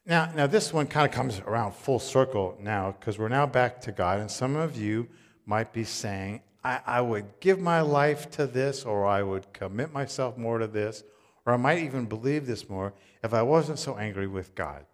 Now, 0.05 0.31
now 0.35 0.47
this 0.47 0.71
one 0.71 0.87
kind 0.87 1.07
of 1.07 1.13
comes 1.13 1.39
around 1.39 1.73
full 1.73 1.99
circle 1.99 2.57
now 2.61 2.95
because 2.99 3.17
we're 3.17 3.29
now 3.29 3.47
back 3.47 3.81
to 3.81 3.91
God, 3.91 4.19
and 4.19 4.29
some 4.29 4.55
of 4.55 4.77
you 4.77 5.07
might 5.45 5.73
be 5.73 5.83
saying, 5.83 6.41
I, 6.63 6.79
I 6.85 7.01
would 7.01 7.39
give 7.39 7.59
my 7.59 7.81
life 7.81 8.29
to 8.31 8.45
this, 8.45 8.83
or 8.83 9.05
I 9.05 9.23
would 9.23 9.51
commit 9.53 9.93
myself 9.93 10.37
more 10.37 10.59
to 10.59 10.67
this, 10.67 11.03
or 11.45 11.53
I 11.53 11.57
might 11.57 11.79
even 11.79 12.05
believe 12.05 12.47
this 12.47 12.69
more 12.69 12.93
if 13.23 13.33
I 13.33 13.41
wasn't 13.41 13.79
so 13.79 13.97
angry 13.97 14.27
with 14.27 14.55
God. 14.55 14.85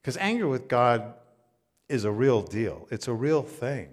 Because 0.00 0.16
anger 0.16 0.48
with 0.48 0.68
God 0.68 1.14
is 1.88 2.04
a 2.04 2.10
real 2.10 2.42
deal, 2.42 2.88
it's 2.90 3.08
a 3.08 3.12
real 3.12 3.42
thing. 3.42 3.88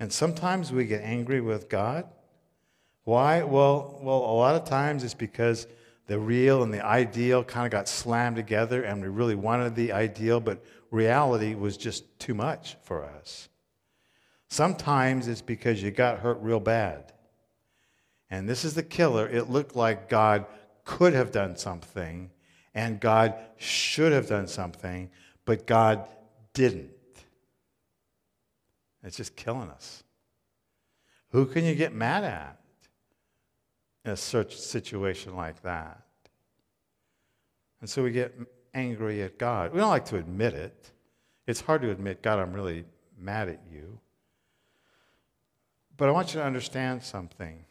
And 0.00 0.12
sometimes 0.12 0.72
we 0.72 0.84
get 0.86 1.02
angry 1.02 1.40
with 1.40 1.68
God. 1.68 2.06
Why? 3.04 3.42
Well, 3.42 3.98
well, 4.02 4.18
a 4.18 4.36
lot 4.36 4.54
of 4.54 4.64
times 4.64 5.04
it's 5.04 5.14
because 5.14 5.66
the 6.06 6.18
real 6.18 6.62
and 6.62 6.72
the 6.72 6.84
ideal 6.84 7.44
kind 7.44 7.64
of 7.66 7.72
got 7.72 7.88
slammed 7.88 8.36
together 8.36 8.82
and 8.82 9.00
we 9.00 9.08
really 9.08 9.34
wanted 9.34 9.74
the 9.74 9.92
ideal, 9.92 10.40
but 10.40 10.62
reality 10.90 11.54
was 11.54 11.76
just 11.76 12.18
too 12.18 12.34
much 12.34 12.76
for 12.82 13.04
us. 13.04 13.48
Sometimes 14.48 15.26
it's 15.26 15.42
because 15.42 15.82
you 15.82 15.90
got 15.90 16.18
hurt 16.18 16.38
real 16.40 16.60
bad. 16.60 17.13
And 18.34 18.48
this 18.48 18.64
is 18.64 18.74
the 18.74 18.82
killer. 18.82 19.28
It 19.28 19.48
looked 19.48 19.76
like 19.76 20.08
God 20.08 20.46
could 20.84 21.14
have 21.14 21.30
done 21.30 21.54
something 21.56 22.30
and 22.74 22.98
God 22.98 23.36
should 23.58 24.10
have 24.10 24.26
done 24.26 24.48
something, 24.48 25.08
but 25.44 25.68
God 25.68 26.08
didn't. 26.52 26.90
It's 29.04 29.16
just 29.16 29.36
killing 29.36 29.70
us. 29.70 30.02
Who 31.28 31.46
can 31.46 31.64
you 31.64 31.76
get 31.76 31.94
mad 31.94 32.24
at 32.24 32.58
in 34.04 34.10
a 34.10 34.16
such 34.16 34.58
situation 34.58 35.36
like 35.36 35.62
that? 35.62 36.02
And 37.80 37.88
so 37.88 38.02
we 38.02 38.10
get 38.10 38.34
angry 38.74 39.22
at 39.22 39.38
God. 39.38 39.72
We 39.72 39.78
don't 39.78 39.90
like 39.90 40.06
to 40.06 40.16
admit 40.16 40.54
it. 40.54 40.90
It's 41.46 41.60
hard 41.60 41.82
to 41.82 41.90
admit, 41.90 42.20
God, 42.20 42.40
I'm 42.40 42.52
really 42.52 42.84
mad 43.16 43.48
at 43.48 43.60
you. 43.70 44.00
But 45.96 46.08
I 46.08 46.12
want 46.12 46.34
you 46.34 46.40
to 46.40 46.46
understand 46.46 47.04
something. 47.04 47.64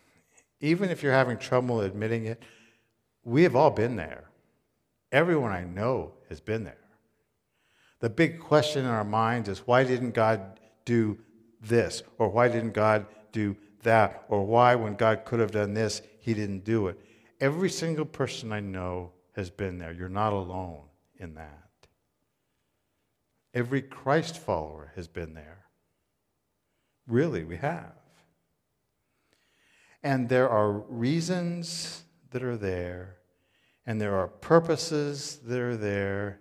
Even 0.64 0.90
if 0.90 1.04
you're 1.04 1.12
having 1.12 1.38
trouble 1.38 1.82
admitting 1.82 2.26
it, 2.26 2.42
we 3.26 3.44
have 3.44 3.54
all 3.54 3.70
been 3.70 3.98
there. 3.98 4.30
Everyone 5.12 5.52
I 5.52 5.66
know 5.66 6.14
has 6.30 6.40
been 6.40 6.64
there. 6.64 6.78
The 8.00 8.10
big 8.10 8.40
question 8.40 8.86
in 8.86 8.90
our 8.90 9.04
minds 9.04 9.50
is 9.50 9.68
why 9.68 9.84
didn't 9.84 10.12
God 10.12 10.62
do 10.86 11.18
this? 11.60 12.02
Or 12.18 12.30
why 12.30 12.48
didn't 12.48 12.72
God 12.72 13.06
do 13.34 13.58
that? 13.82 14.24
Or 14.30 14.46
why, 14.46 14.76
when 14.76 14.96
God 14.96 15.26
could 15.26 15.42
have 15.42 15.52
done 15.52 15.74
this, 15.74 16.02
he 16.22 16.34
didn't 16.34 16.64
do 16.64 16.88
it? 16.88 16.98
Every 17.42 17.70
single 17.70 18.06
person 18.06 18.54
I 18.54 18.62
know 18.62 19.12
has 19.36 19.50
been 19.50 19.78
there. 19.78 19.92
You're 19.92 20.08
not 20.08 20.32
alone 20.32 20.84
in 21.18 21.36
that. 21.36 21.68
Every 23.54 23.82
Christ 23.82 24.38
follower 24.38 24.94
has 24.96 25.10
been 25.10 25.34
there. 25.34 25.66
Really, 27.06 27.44
we 27.44 27.58
have. 27.58 28.03
And 30.04 30.28
there 30.28 30.50
are 30.50 30.72
reasons 30.72 32.04
that 32.32 32.44
are 32.44 32.58
there, 32.58 33.16
and 33.86 34.02
there 34.02 34.16
are 34.16 34.28
purposes 34.28 35.40
that 35.46 35.60
are 35.60 35.78
there, 35.78 36.40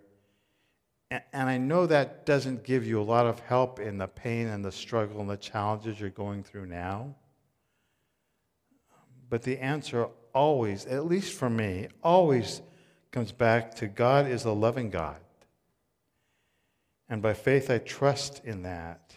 and 1.11 1.49
I 1.49 1.59
know 1.59 1.87
that 1.87 2.27
doesn't 2.27 2.65
give 2.65 2.87
you 2.87 3.01
a 3.01 3.05
lot 3.05 3.27
of 3.27 3.39
help 3.41 3.79
in 3.79 3.99
the 3.99 4.09
pain 4.09 4.49
and 4.49 4.65
the 4.65 4.73
struggle 4.73 5.21
and 5.21 5.31
the 5.31 5.37
challenges 5.37 6.01
you're 6.01 6.11
going 6.11 6.43
through 6.43 6.67
now. 6.67 7.15
But 9.29 9.43
the 9.43 9.59
answer 9.59 10.09
always, 10.35 10.87
at 10.87 11.07
least 11.07 11.35
for 11.35 11.51
me, 11.51 11.89
always 12.03 12.63
comes 13.11 13.31
back 13.31 13.75
to 13.77 13.87
God 13.87 14.27
is 14.27 14.45
a 14.45 14.53
loving 14.53 14.91
God. 14.91 15.19
And 17.09 17.21
by 17.21 17.35
faith, 17.35 17.71
I 17.71 17.79
trust 17.79 18.43
in 18.45 18.63
that. 18.63 19.15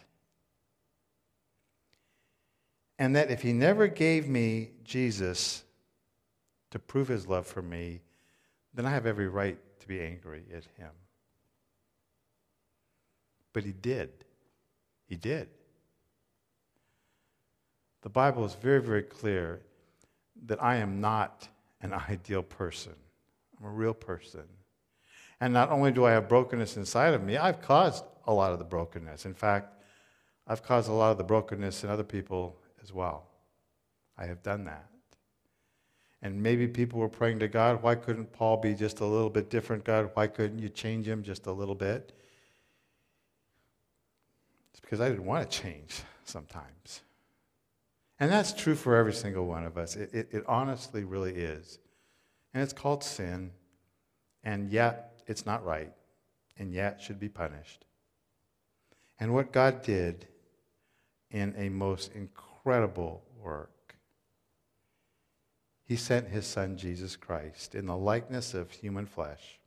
And 2.98 3.16
that 3.16 3.32
if 3.32 3.42
He 3.42 3.54
never 3.54 3.88
gave 3.88 4.28
me 4.28 4.72
Jesus 4.84 5.64
to 6.72 6.80
prove 6.80 7.08
His 7.08 7.28
love 7.28 7.48
for 7.48 7.62
me, 7.62 8.02
then 8.74 8.86
I 8.86 8.92
have 8.92 9.06
every 9.06 9.28
right 9.28 9.58
to 9.80 9.88
be 9.88 10.02
angry 10.02 10.44
at 10.54 10.66
Him. 10.78 10.92
But 13.56 13.64
he 13.64 13.72
did. 13.72 14.12
He 15.08 15.16
did. 15.16 15.48
The 18.02 18.10
Bible 18.10 18.44
is 18.44 18.54
very, 18.54 18.82
very 18.82 19.02
clear 19.02 19.62
that 20.48 20.62
I 20.62 20.76
am 20.76 21.00
not 21.00 21.48
an 21.82 21.94
ideal 21.94 22.44
person. 22.44 22.92
I'm 23.58 23.68
a 23.68 23.70
real 23.70 23.94
person. 23.94 24.44
And 25.40 25.54
not 25.54 25.72
only 25.72 25.94
do 25.94 26.04
I 26.04 26.12
have 26.12 26.28
brokenness 26.28 26.76
inside 26.76 27.14
of 27.14 27.24
me, 27.24 27.38
I've 27.38 27.62
caused 27.62 28.04
a 28.28 28.34
lot 28.34 28.52
of 28.52 28.60
the 28.60 28.66
brokenness. 28.66 29.26
In 29.26 29.34
fact, 29.34 29.82
I've 30.46 30.62
caused 30.62 30.90
a 30.90 30.94
lot 30.94 31.12
of 31.12 31.18
the 31.18 31.24
brokenness 31.24 31.86
in 31.86 31.90
other 31.90 32.04
people 32.04 32.60
as 32.86 32.94
well. 32.94 33.26
I 34.16 34.26
have 34.26 34.44
done 34.44 34.66
that. 34.66 34.86
And 36.22 36.42
maybe 36.42 36.68
people 36.68 37.00
were 37.00 37.10
praying 37.10 37.40
to 37.40 37.48
God, 37.48 37.82
why 37.82 37.96
couldn't 37.96 38.32
Paul 38.32 38.58
be 38.58 38.76
just 38.76 39.00
a 39.00 39.06
little 39.06 39.30
bit 39.30 39.50
different, 39.50 39.84
God? 39.84 40.12
Why 40.14 40.28
couldn't 40.28 40.60
you 40.60 40.70
change 40.70 41.08
him 41.08 41.24
just 41.24 41.48
a 41.48 41.52
little 41.52 41.74
bit? 41.74 42.14
It's 44.72 44.80
because 44.80 45.02
I 45.02 45.10
didn't 45.10 45.26
want 45.26 45.50
to 45.50 45.62
change 45.62 46.02
sometimes. 46.26 47.02
And 48.20 48.32
that's 48.32 48.54
true 48.54 48.76
for 48.76 48.96
every 48.96 49.14
single 49.14 49.48
one 49.48 49.66
of 49.66 49.80
us. 49.80 49.96
It, 49.96 50.14
it, 50.14 50.28
it, 50.32 50.44
honestly 50.48 51.04
really 51.04 51.34
is. 51.34 51.80
And 52.54 52.62
it's 52.62 52.74
called 52.74 53.04
sin, 53.04 53.52
and 54.44 54.72
yet 54.72 55.22
it's 55.28 55.46
not 55.46 55.66
right, 55.66 55.92
and 56.58 56.72
yet 56.72 57.02
should 57.02 57.20
be 57.20 57.30
punished. 57.30 57.84
And 59.20 59.34
what 59.34 59.52
God 59.52 59.82
did 59.82 60.28
in 61.32 61.54
a 61.58 61.70
most 61.70 62.12
incredible 62.66 63.22
work, 63.44 63.96
He 65.84 65.96
sent 65.96 66.30
His 66.30 66.48
Son, 66.48 66.78
Jesus 66.78 67.16
Christ, 67.16 67.76
in 67.76 67.86
the 67.86 67.96
likeness 67.96 68.56
of 68.56 68.72
human 68.72 69.06
flesh. 69.06 69.60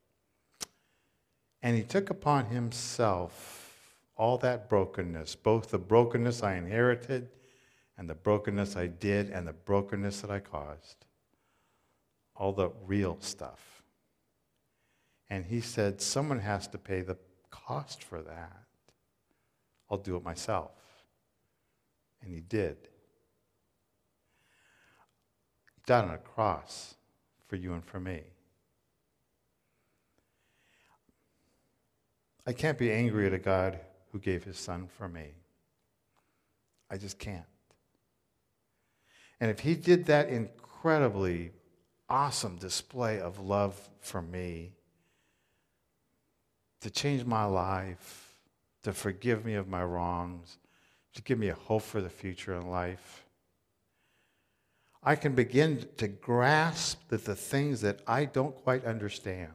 And 1.62 1.76
He 1.76 1.84
took 1.84 2.10
upon 2.10 2.46
Himself 2.46 3.94
all 4.16 4.36
that 4.38 4.68
brokenness, 4.68 5.36
both 5.36 5.70
the 5.70 5.78
brokenness 5.78 6.42
I 6.42 6.54
inherited 6.54 7.28
and 7.96 8.10
the 8.10 8.16
brokenness 8.16 8.76
I 8.76 8.88
did 8.88 9.30
and 9.30 9.46
the 9.46 9.52
brokenness 9.52 10.20
that 10.22 10.30
I 10.32 10.40
caused, 10.40 11.06
all 12.34 12.52
the 12.52 12.70
real 12.84 13.16
stuff. 13.20 13.82
And 15.30 15.44
he 15.44 15.60
said, 15.60 16.00
Someone 16.00 16.40
has 16.40 16.66
to 16.68 16.78
pay 16.78 17.02
the 17.02 17.18
cost 17.50 18.02
for 18.02 18.22
that. 18.22 18.64
I'll 19.88 19.98
do 19.98 20.16
it 20.16 20.24
myself. 20.24 20.87
And 22.22 22.32
he 22.32 22.40
did. 22.40 22.76
He 25.74 25.82
died 25.86 26.04
on 26.04 26.10
a 26.10 26.18
cross 26.18 26.94
for 27.46 27.56
you 27.56 27.72
and 27.72 27.84
for 27.84 28.00
me. 28.00 28.22
I 32.46 32.52
can't 32.52 32.78
be 32.78 32.90
angry 32.90 33.26
at 33.26 33.34
a 33.34 33.38
God 33.38 33.78
who 34.10 34.18
gave 34.18 34.44
his 34.44 34.58
son 34.58 34.88
for 34.96 35.08
me. 35.08 35.34
I 36.90 36.96
just 36.96 37.18
can't. 37.18 37.44
And 39.40 39.50
if 39.50 39.60
he 39.60 39.74
did 39.74 40.06
that 40.06 40.28
incredibly 40.28 41.52
awesome 42.08 42.56
display 42.56 43.20
of 43.20 43.38
love 43.38 43.78
for 44.00 44.22
me, 44.22 44.72
to 46.80 46.90
change 46.90 47.24
my 47.24 47.44
life, 47.44 48.34
to 48.82 48.92
forgive 48.92 49.44
me 49.44 49.54
of 49.54 49.68
my 49.68 49.84
wrongs, 49.84 50.58
to 51.18 51.22
give 51.22 51.36
me 51.36 51.48
a 51.48 51.54
hope 51.54 51.82
for 51.82 52.00
the 52.00 52.08
future 52.08 52.54
in 52.54 52.70
life, 52.70 53.26
I 55.02 55.16
can 55.16 55.34
begin 55.34 55.84
to 55.96 56.06
grasp 56.06 57.08
that 57.08 57.24
the 57.24 57.34
things 57.34 57.80
that 57.80 58.02
I 58.06 58.24
don't 58.24 58.54
quite 58.54 58.84
understand, 58.84 59.50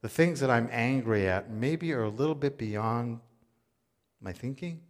the 0.00 0.08
things 0.08 0.40
that 0.40 0.48
I'm 0.48 0.70
angry 0.72 1.28
at, 1.28 1.50
maybe 1.50 1.92
are 1.92 2.04
a 2.04 2.08
little 2.08 2.34
bit 2.34 2.56
beyond 2.56 3.20
my 4.18 4.32
thinking, 4.32 4.80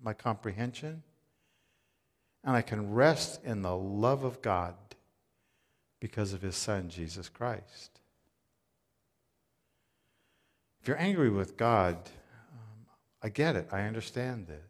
my 0.00 0.12
comprehension. 0.12 1.02
And 2.44 2.54
I 2.54 2.62
can 2.62 2.92
rest 2.92 3.42
in 3.42 3.62
the 3.62 3.76
love 3.76 4.22
of 4.22 4.40
God 4.40 4.76
because 5.98 6.32
of 6.32 6.42
his 6.42 6.54
son, 6.54 6.88
Jesus 6.88 7.28
Christ. 7.28 7.98
If 10.80 10.86
you're 10.86 11.00
angry 11.00 11.30
with 11.30 11.56
God, 11.56 11.96
um, 11.96 12.86
I 13.20 13.30
get 13.30 13.56
it, 13.56 13.66
I 13.72 13.82
understand 13.82 14.46
it. 14.48 14.62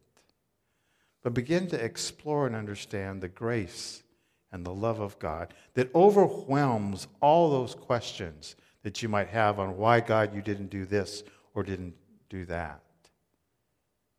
But 1.22 1.34
begin 1.34 1.68
to 1.68 1.82
explore 1.82 2.46
and 2.46 2.56
understand 2.56 3.20
the 3.20 3.28
grace 3.28 4.02
and 4.50 4.66
the 4.66 4.74
love 4.74 5.00
of 5.00 5.18
God 5.18 5.54
that 5.74 5.94
overwhelms 5.94 7.06
all 7.20 7.50
those 7.50 7.74
questions 7.74 8.56
that 8.82 9.02
you 9.02 9.08
might 9.08 9.28
have 9.28 9.58
on 9.58 9.76
why, 9.76 10.00
God, 10.00 10.34
you 10.34 10.42
didn't 10.42 10.70
do 10.70 10.84
this 10.84 11.22
or 11.54 11.62
didn't 11.62 11.94
do 12.28 12.44
that. 12.46 12.80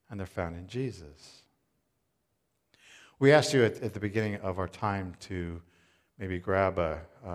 And 0.10 0.20
they're 0.20 0.28
found 0.28 0.56
in 0.56 0.68
Jesus. 0.68 1.44
We 3.20 3.32
asked 3.32 3.54
you 3.54 3.64
at, 3.64 3.82
at 3.82 3.94
the 3.94 4.00
beginning 4.00 4.36
of 4.38 4.60
our 4.60 4.68
time 4.68 5.14
to 5.22 5.62
maybe 6.18 6.40
grab 6.40 6.78
a, 6.78 7.00
uh, 7.26 7.30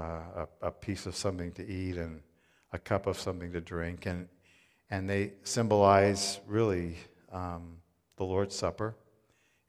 a, 0.62 0.68
a, 0.68 0.70
piece 0.70 1.06
of 1.06 1.16
something 1.16 1.52
to 1.52 1.66
eat 1.66 1.96
and 1.96 2.20
a 2.72 2.78
cup 2.78 3.06
of 3.06 3.18
something 3.18 3.52
to 3.52 3.60
drink, 3.60 4.06
and, 4.06 4.28
and 4.90 5.08
they 5.08 5.32
symbolize 5.42 6.40
really 6.46 6.96
um, 7.32 7.78
the 8.16 8.24
Lord's 8.24 8.54
Supper. 8.54 8.94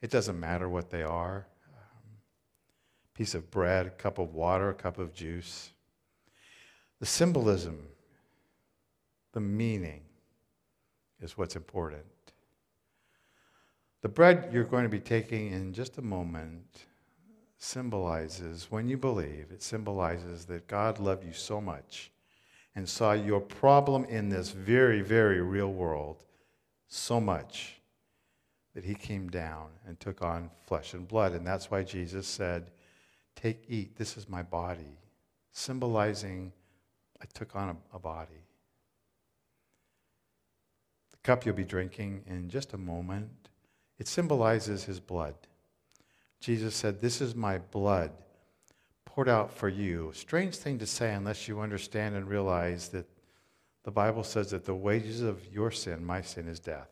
It 0.01 0.12
doesn't 0.12 0.39
matter 0.39 0.69
what 0.69 0.89
they 0.89 1.03
are 1.03 1.45
um, 1.67 2.12
piece 3.13 3.35
of 3.35 3.51
bread, 3.51 3.88
a 3.88 3.89
cup 3.89 4.17
of 4.17 4.33
water, 4.33 4.69
a 4.69 4.73
cup 4.73 4.97
of 4.97 5.13
juice. 5.13 5.71
The 6.99 7.05
symbolism, 7.05 7.88
the 9.33 9.39
meaning 9.39 10.01
is 11.21 11.38
what's 11.38 11.55
important. 11.55 12.05
The 14.01 14.09
bread 14.09 14.49
you're 14.53 14.63
going 14.63 14.83
to 14.83 14.89
be 14.89 14.99
taking 14.99 15.51
in 15.51 15.73
just 15.73 15.97
a 15.97 16.01
moment 16.01 16.85
symbolizes, 17.57 18.67
when 18.69 18.88
you 18.88 18.97
believe, 18.97 19.47
it 19.51 19.62
symbolizes 19.62 20.45
that 20.45 20.67
God 20.67 20.99
loved 20.99 21.25
you 21.25 21.33
so 21.33 21.59
much 21.59 22.12
and 22.75 22.88
saw 22.88 23.12
your 23.12 23.41
problem 23.41 24.05
in 24.05 24.29
this 24.29 24.51
very, 24.51 25.01
very 25.01 25.41
real 25.41 25.73
world 25.73 26.23
so 26.88 27.19
much 27.19 27.78
that 28.79 28.87
he 28.87 28.95
came 28.95 29.27
down 29.27 29.67
and 29.85 29.99
took 29.99 30.21
on 30.21 30.49
flesh 30.65 30.93
and 30.93 31.05
blood. 31.05 31.33
And 31.33 31.45
that's 31.45 31.69
why 31.69 31.83
Jesus 31.83 32.25
said, 32.25 32.71
Take, 33.35 33.65
eat, 33.67 33.97
this 33.97 34.15
is 34.15 34.29
my 34.29 34.41
body, 34.41 34.97
symbolizing 35.51 36.53
I 37.21 37.25
took 37.33 37.57
on 37.57 37.71
a, 37.71 37.97
a 37.97 37.99
body. 37.99 38.45
The 41.11 41.17
cup 41.23 41.45
you'll 41.45 41.55
be 41.55 41.65
drinking 41.65 42.23
in 42.25 42.47
just 42.47 42.71
a 42.71 42.77
moment 42.77 43.49
it 43.97 44.07
symbolizes 44.07 44.85
his 44.85 45.01
blood. 45.01 45.35
Jesus 46.39 46.73
said, 46.73 47.01
This 47.01 47.19
is 47.19 47.35
my 47.35 47.57
blood 47.57 48.11
poured 49.03 49.27
out 49.27 49.51
for 49.51 49.67
you. 49.67 50.13
Strange 50.15 50.55
thing 50.55 50.79
to 50.79 50.87
say 50.87 51.13
unless 51.13 51.49
you 51.49 51.59
understand 51.59 52.15
and 52.15 52.29
realize 52.29 52.87
that 52.89 53.09
the 53.83 53.91
Bible 53.91 54.23
says 54.23 54.51
that 54.51 54.63
the 54.63 54.73
wages 54.73 55.21
of 55.21 55.45
your 55.53 55.69
sin, 55.69 56.05
my 56.05 56.21
sin, 56.21 56.47
is 56.47 56.61
death, 56.61 56.87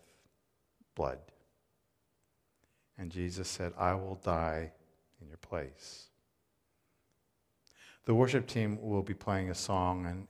blood. 0.94 1.20
And 2.98 3.12
Jesus 3.12 3.48
said, 3.48 3.74
I 3.78 3.94
will 3.94 4.20
die 4.24 4.72
in 5.22 5.28
your 5.28 5.38
place. 5.38 6.08
The 8.06 8.16
worship 8.16 8.48
team 8.48 8.80
will 8.82 9.04
be 9.04 9.14
playing 9.14 9.50
a 9.50 9.56
song, 9.56 10.06
and 10.06 10.28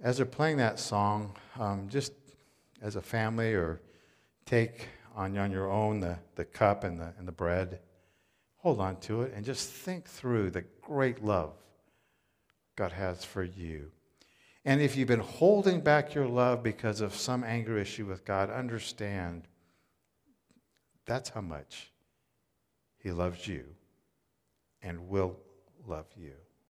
as 0.00 0.16
they're 0.16 0.26
playing 0.26 0.56
that 0.56 0.78
song, 0.78 1.36
um, 1.58 1.88
just 1.88 2.12
as 2.80 2.96
a 2.96 3.02
family 3.02 3.52
or 3.52 3.80
take 4.46 4.88
on, 5.14 5.36
on 5.36 5.50
your 5.50 5.70
own 5.70 6.00
the, 6.00 6.18
the 6.36 6.44
cup 6.44 6.84
and 6.84 6.98
the, 6.98 7.12
and 7.18 7.28
the 7.28 7.32
bread. 7.32 7.80
Hold 8.56 8.80
on 8.80 8.96
to 9.00 9.22
it 9.22 9.32
and 9.34 9.44
just 9.44 9.68
think 9.70 10.06
through 10.06 10.50
the 10.50 10.64
great 10.82 11.24
love 11.24 11.52
God 12.76 12.92
has 12.92 13.24
for 13.24 13.42
you. 13.42 13.90
And 14.64 14.80
if 14.80 14.96
you've 14.96 15.08
been 15.08 15.20
holding 15.20 15.80
back 15.80 16.14
your 16.14 16.26
love 16.26 16.62
because 16.62 17.00
of 17.00 17.14
some 17.14 17.44
anger 17.44 17.78
issue 17.78 18.06
with 18.06 18.24
God, 18.24 18.50
understand 18.50 19.48
that's 21.10 21.28
how 21.28 21.40
much 21.40 21.90
He 22.98 23.10
loves 23.10 23.48
you 23.48 23.64
and 24.82 25.08
will 25.08 25.36
love 25.86 26.06
you. 26.16 26.34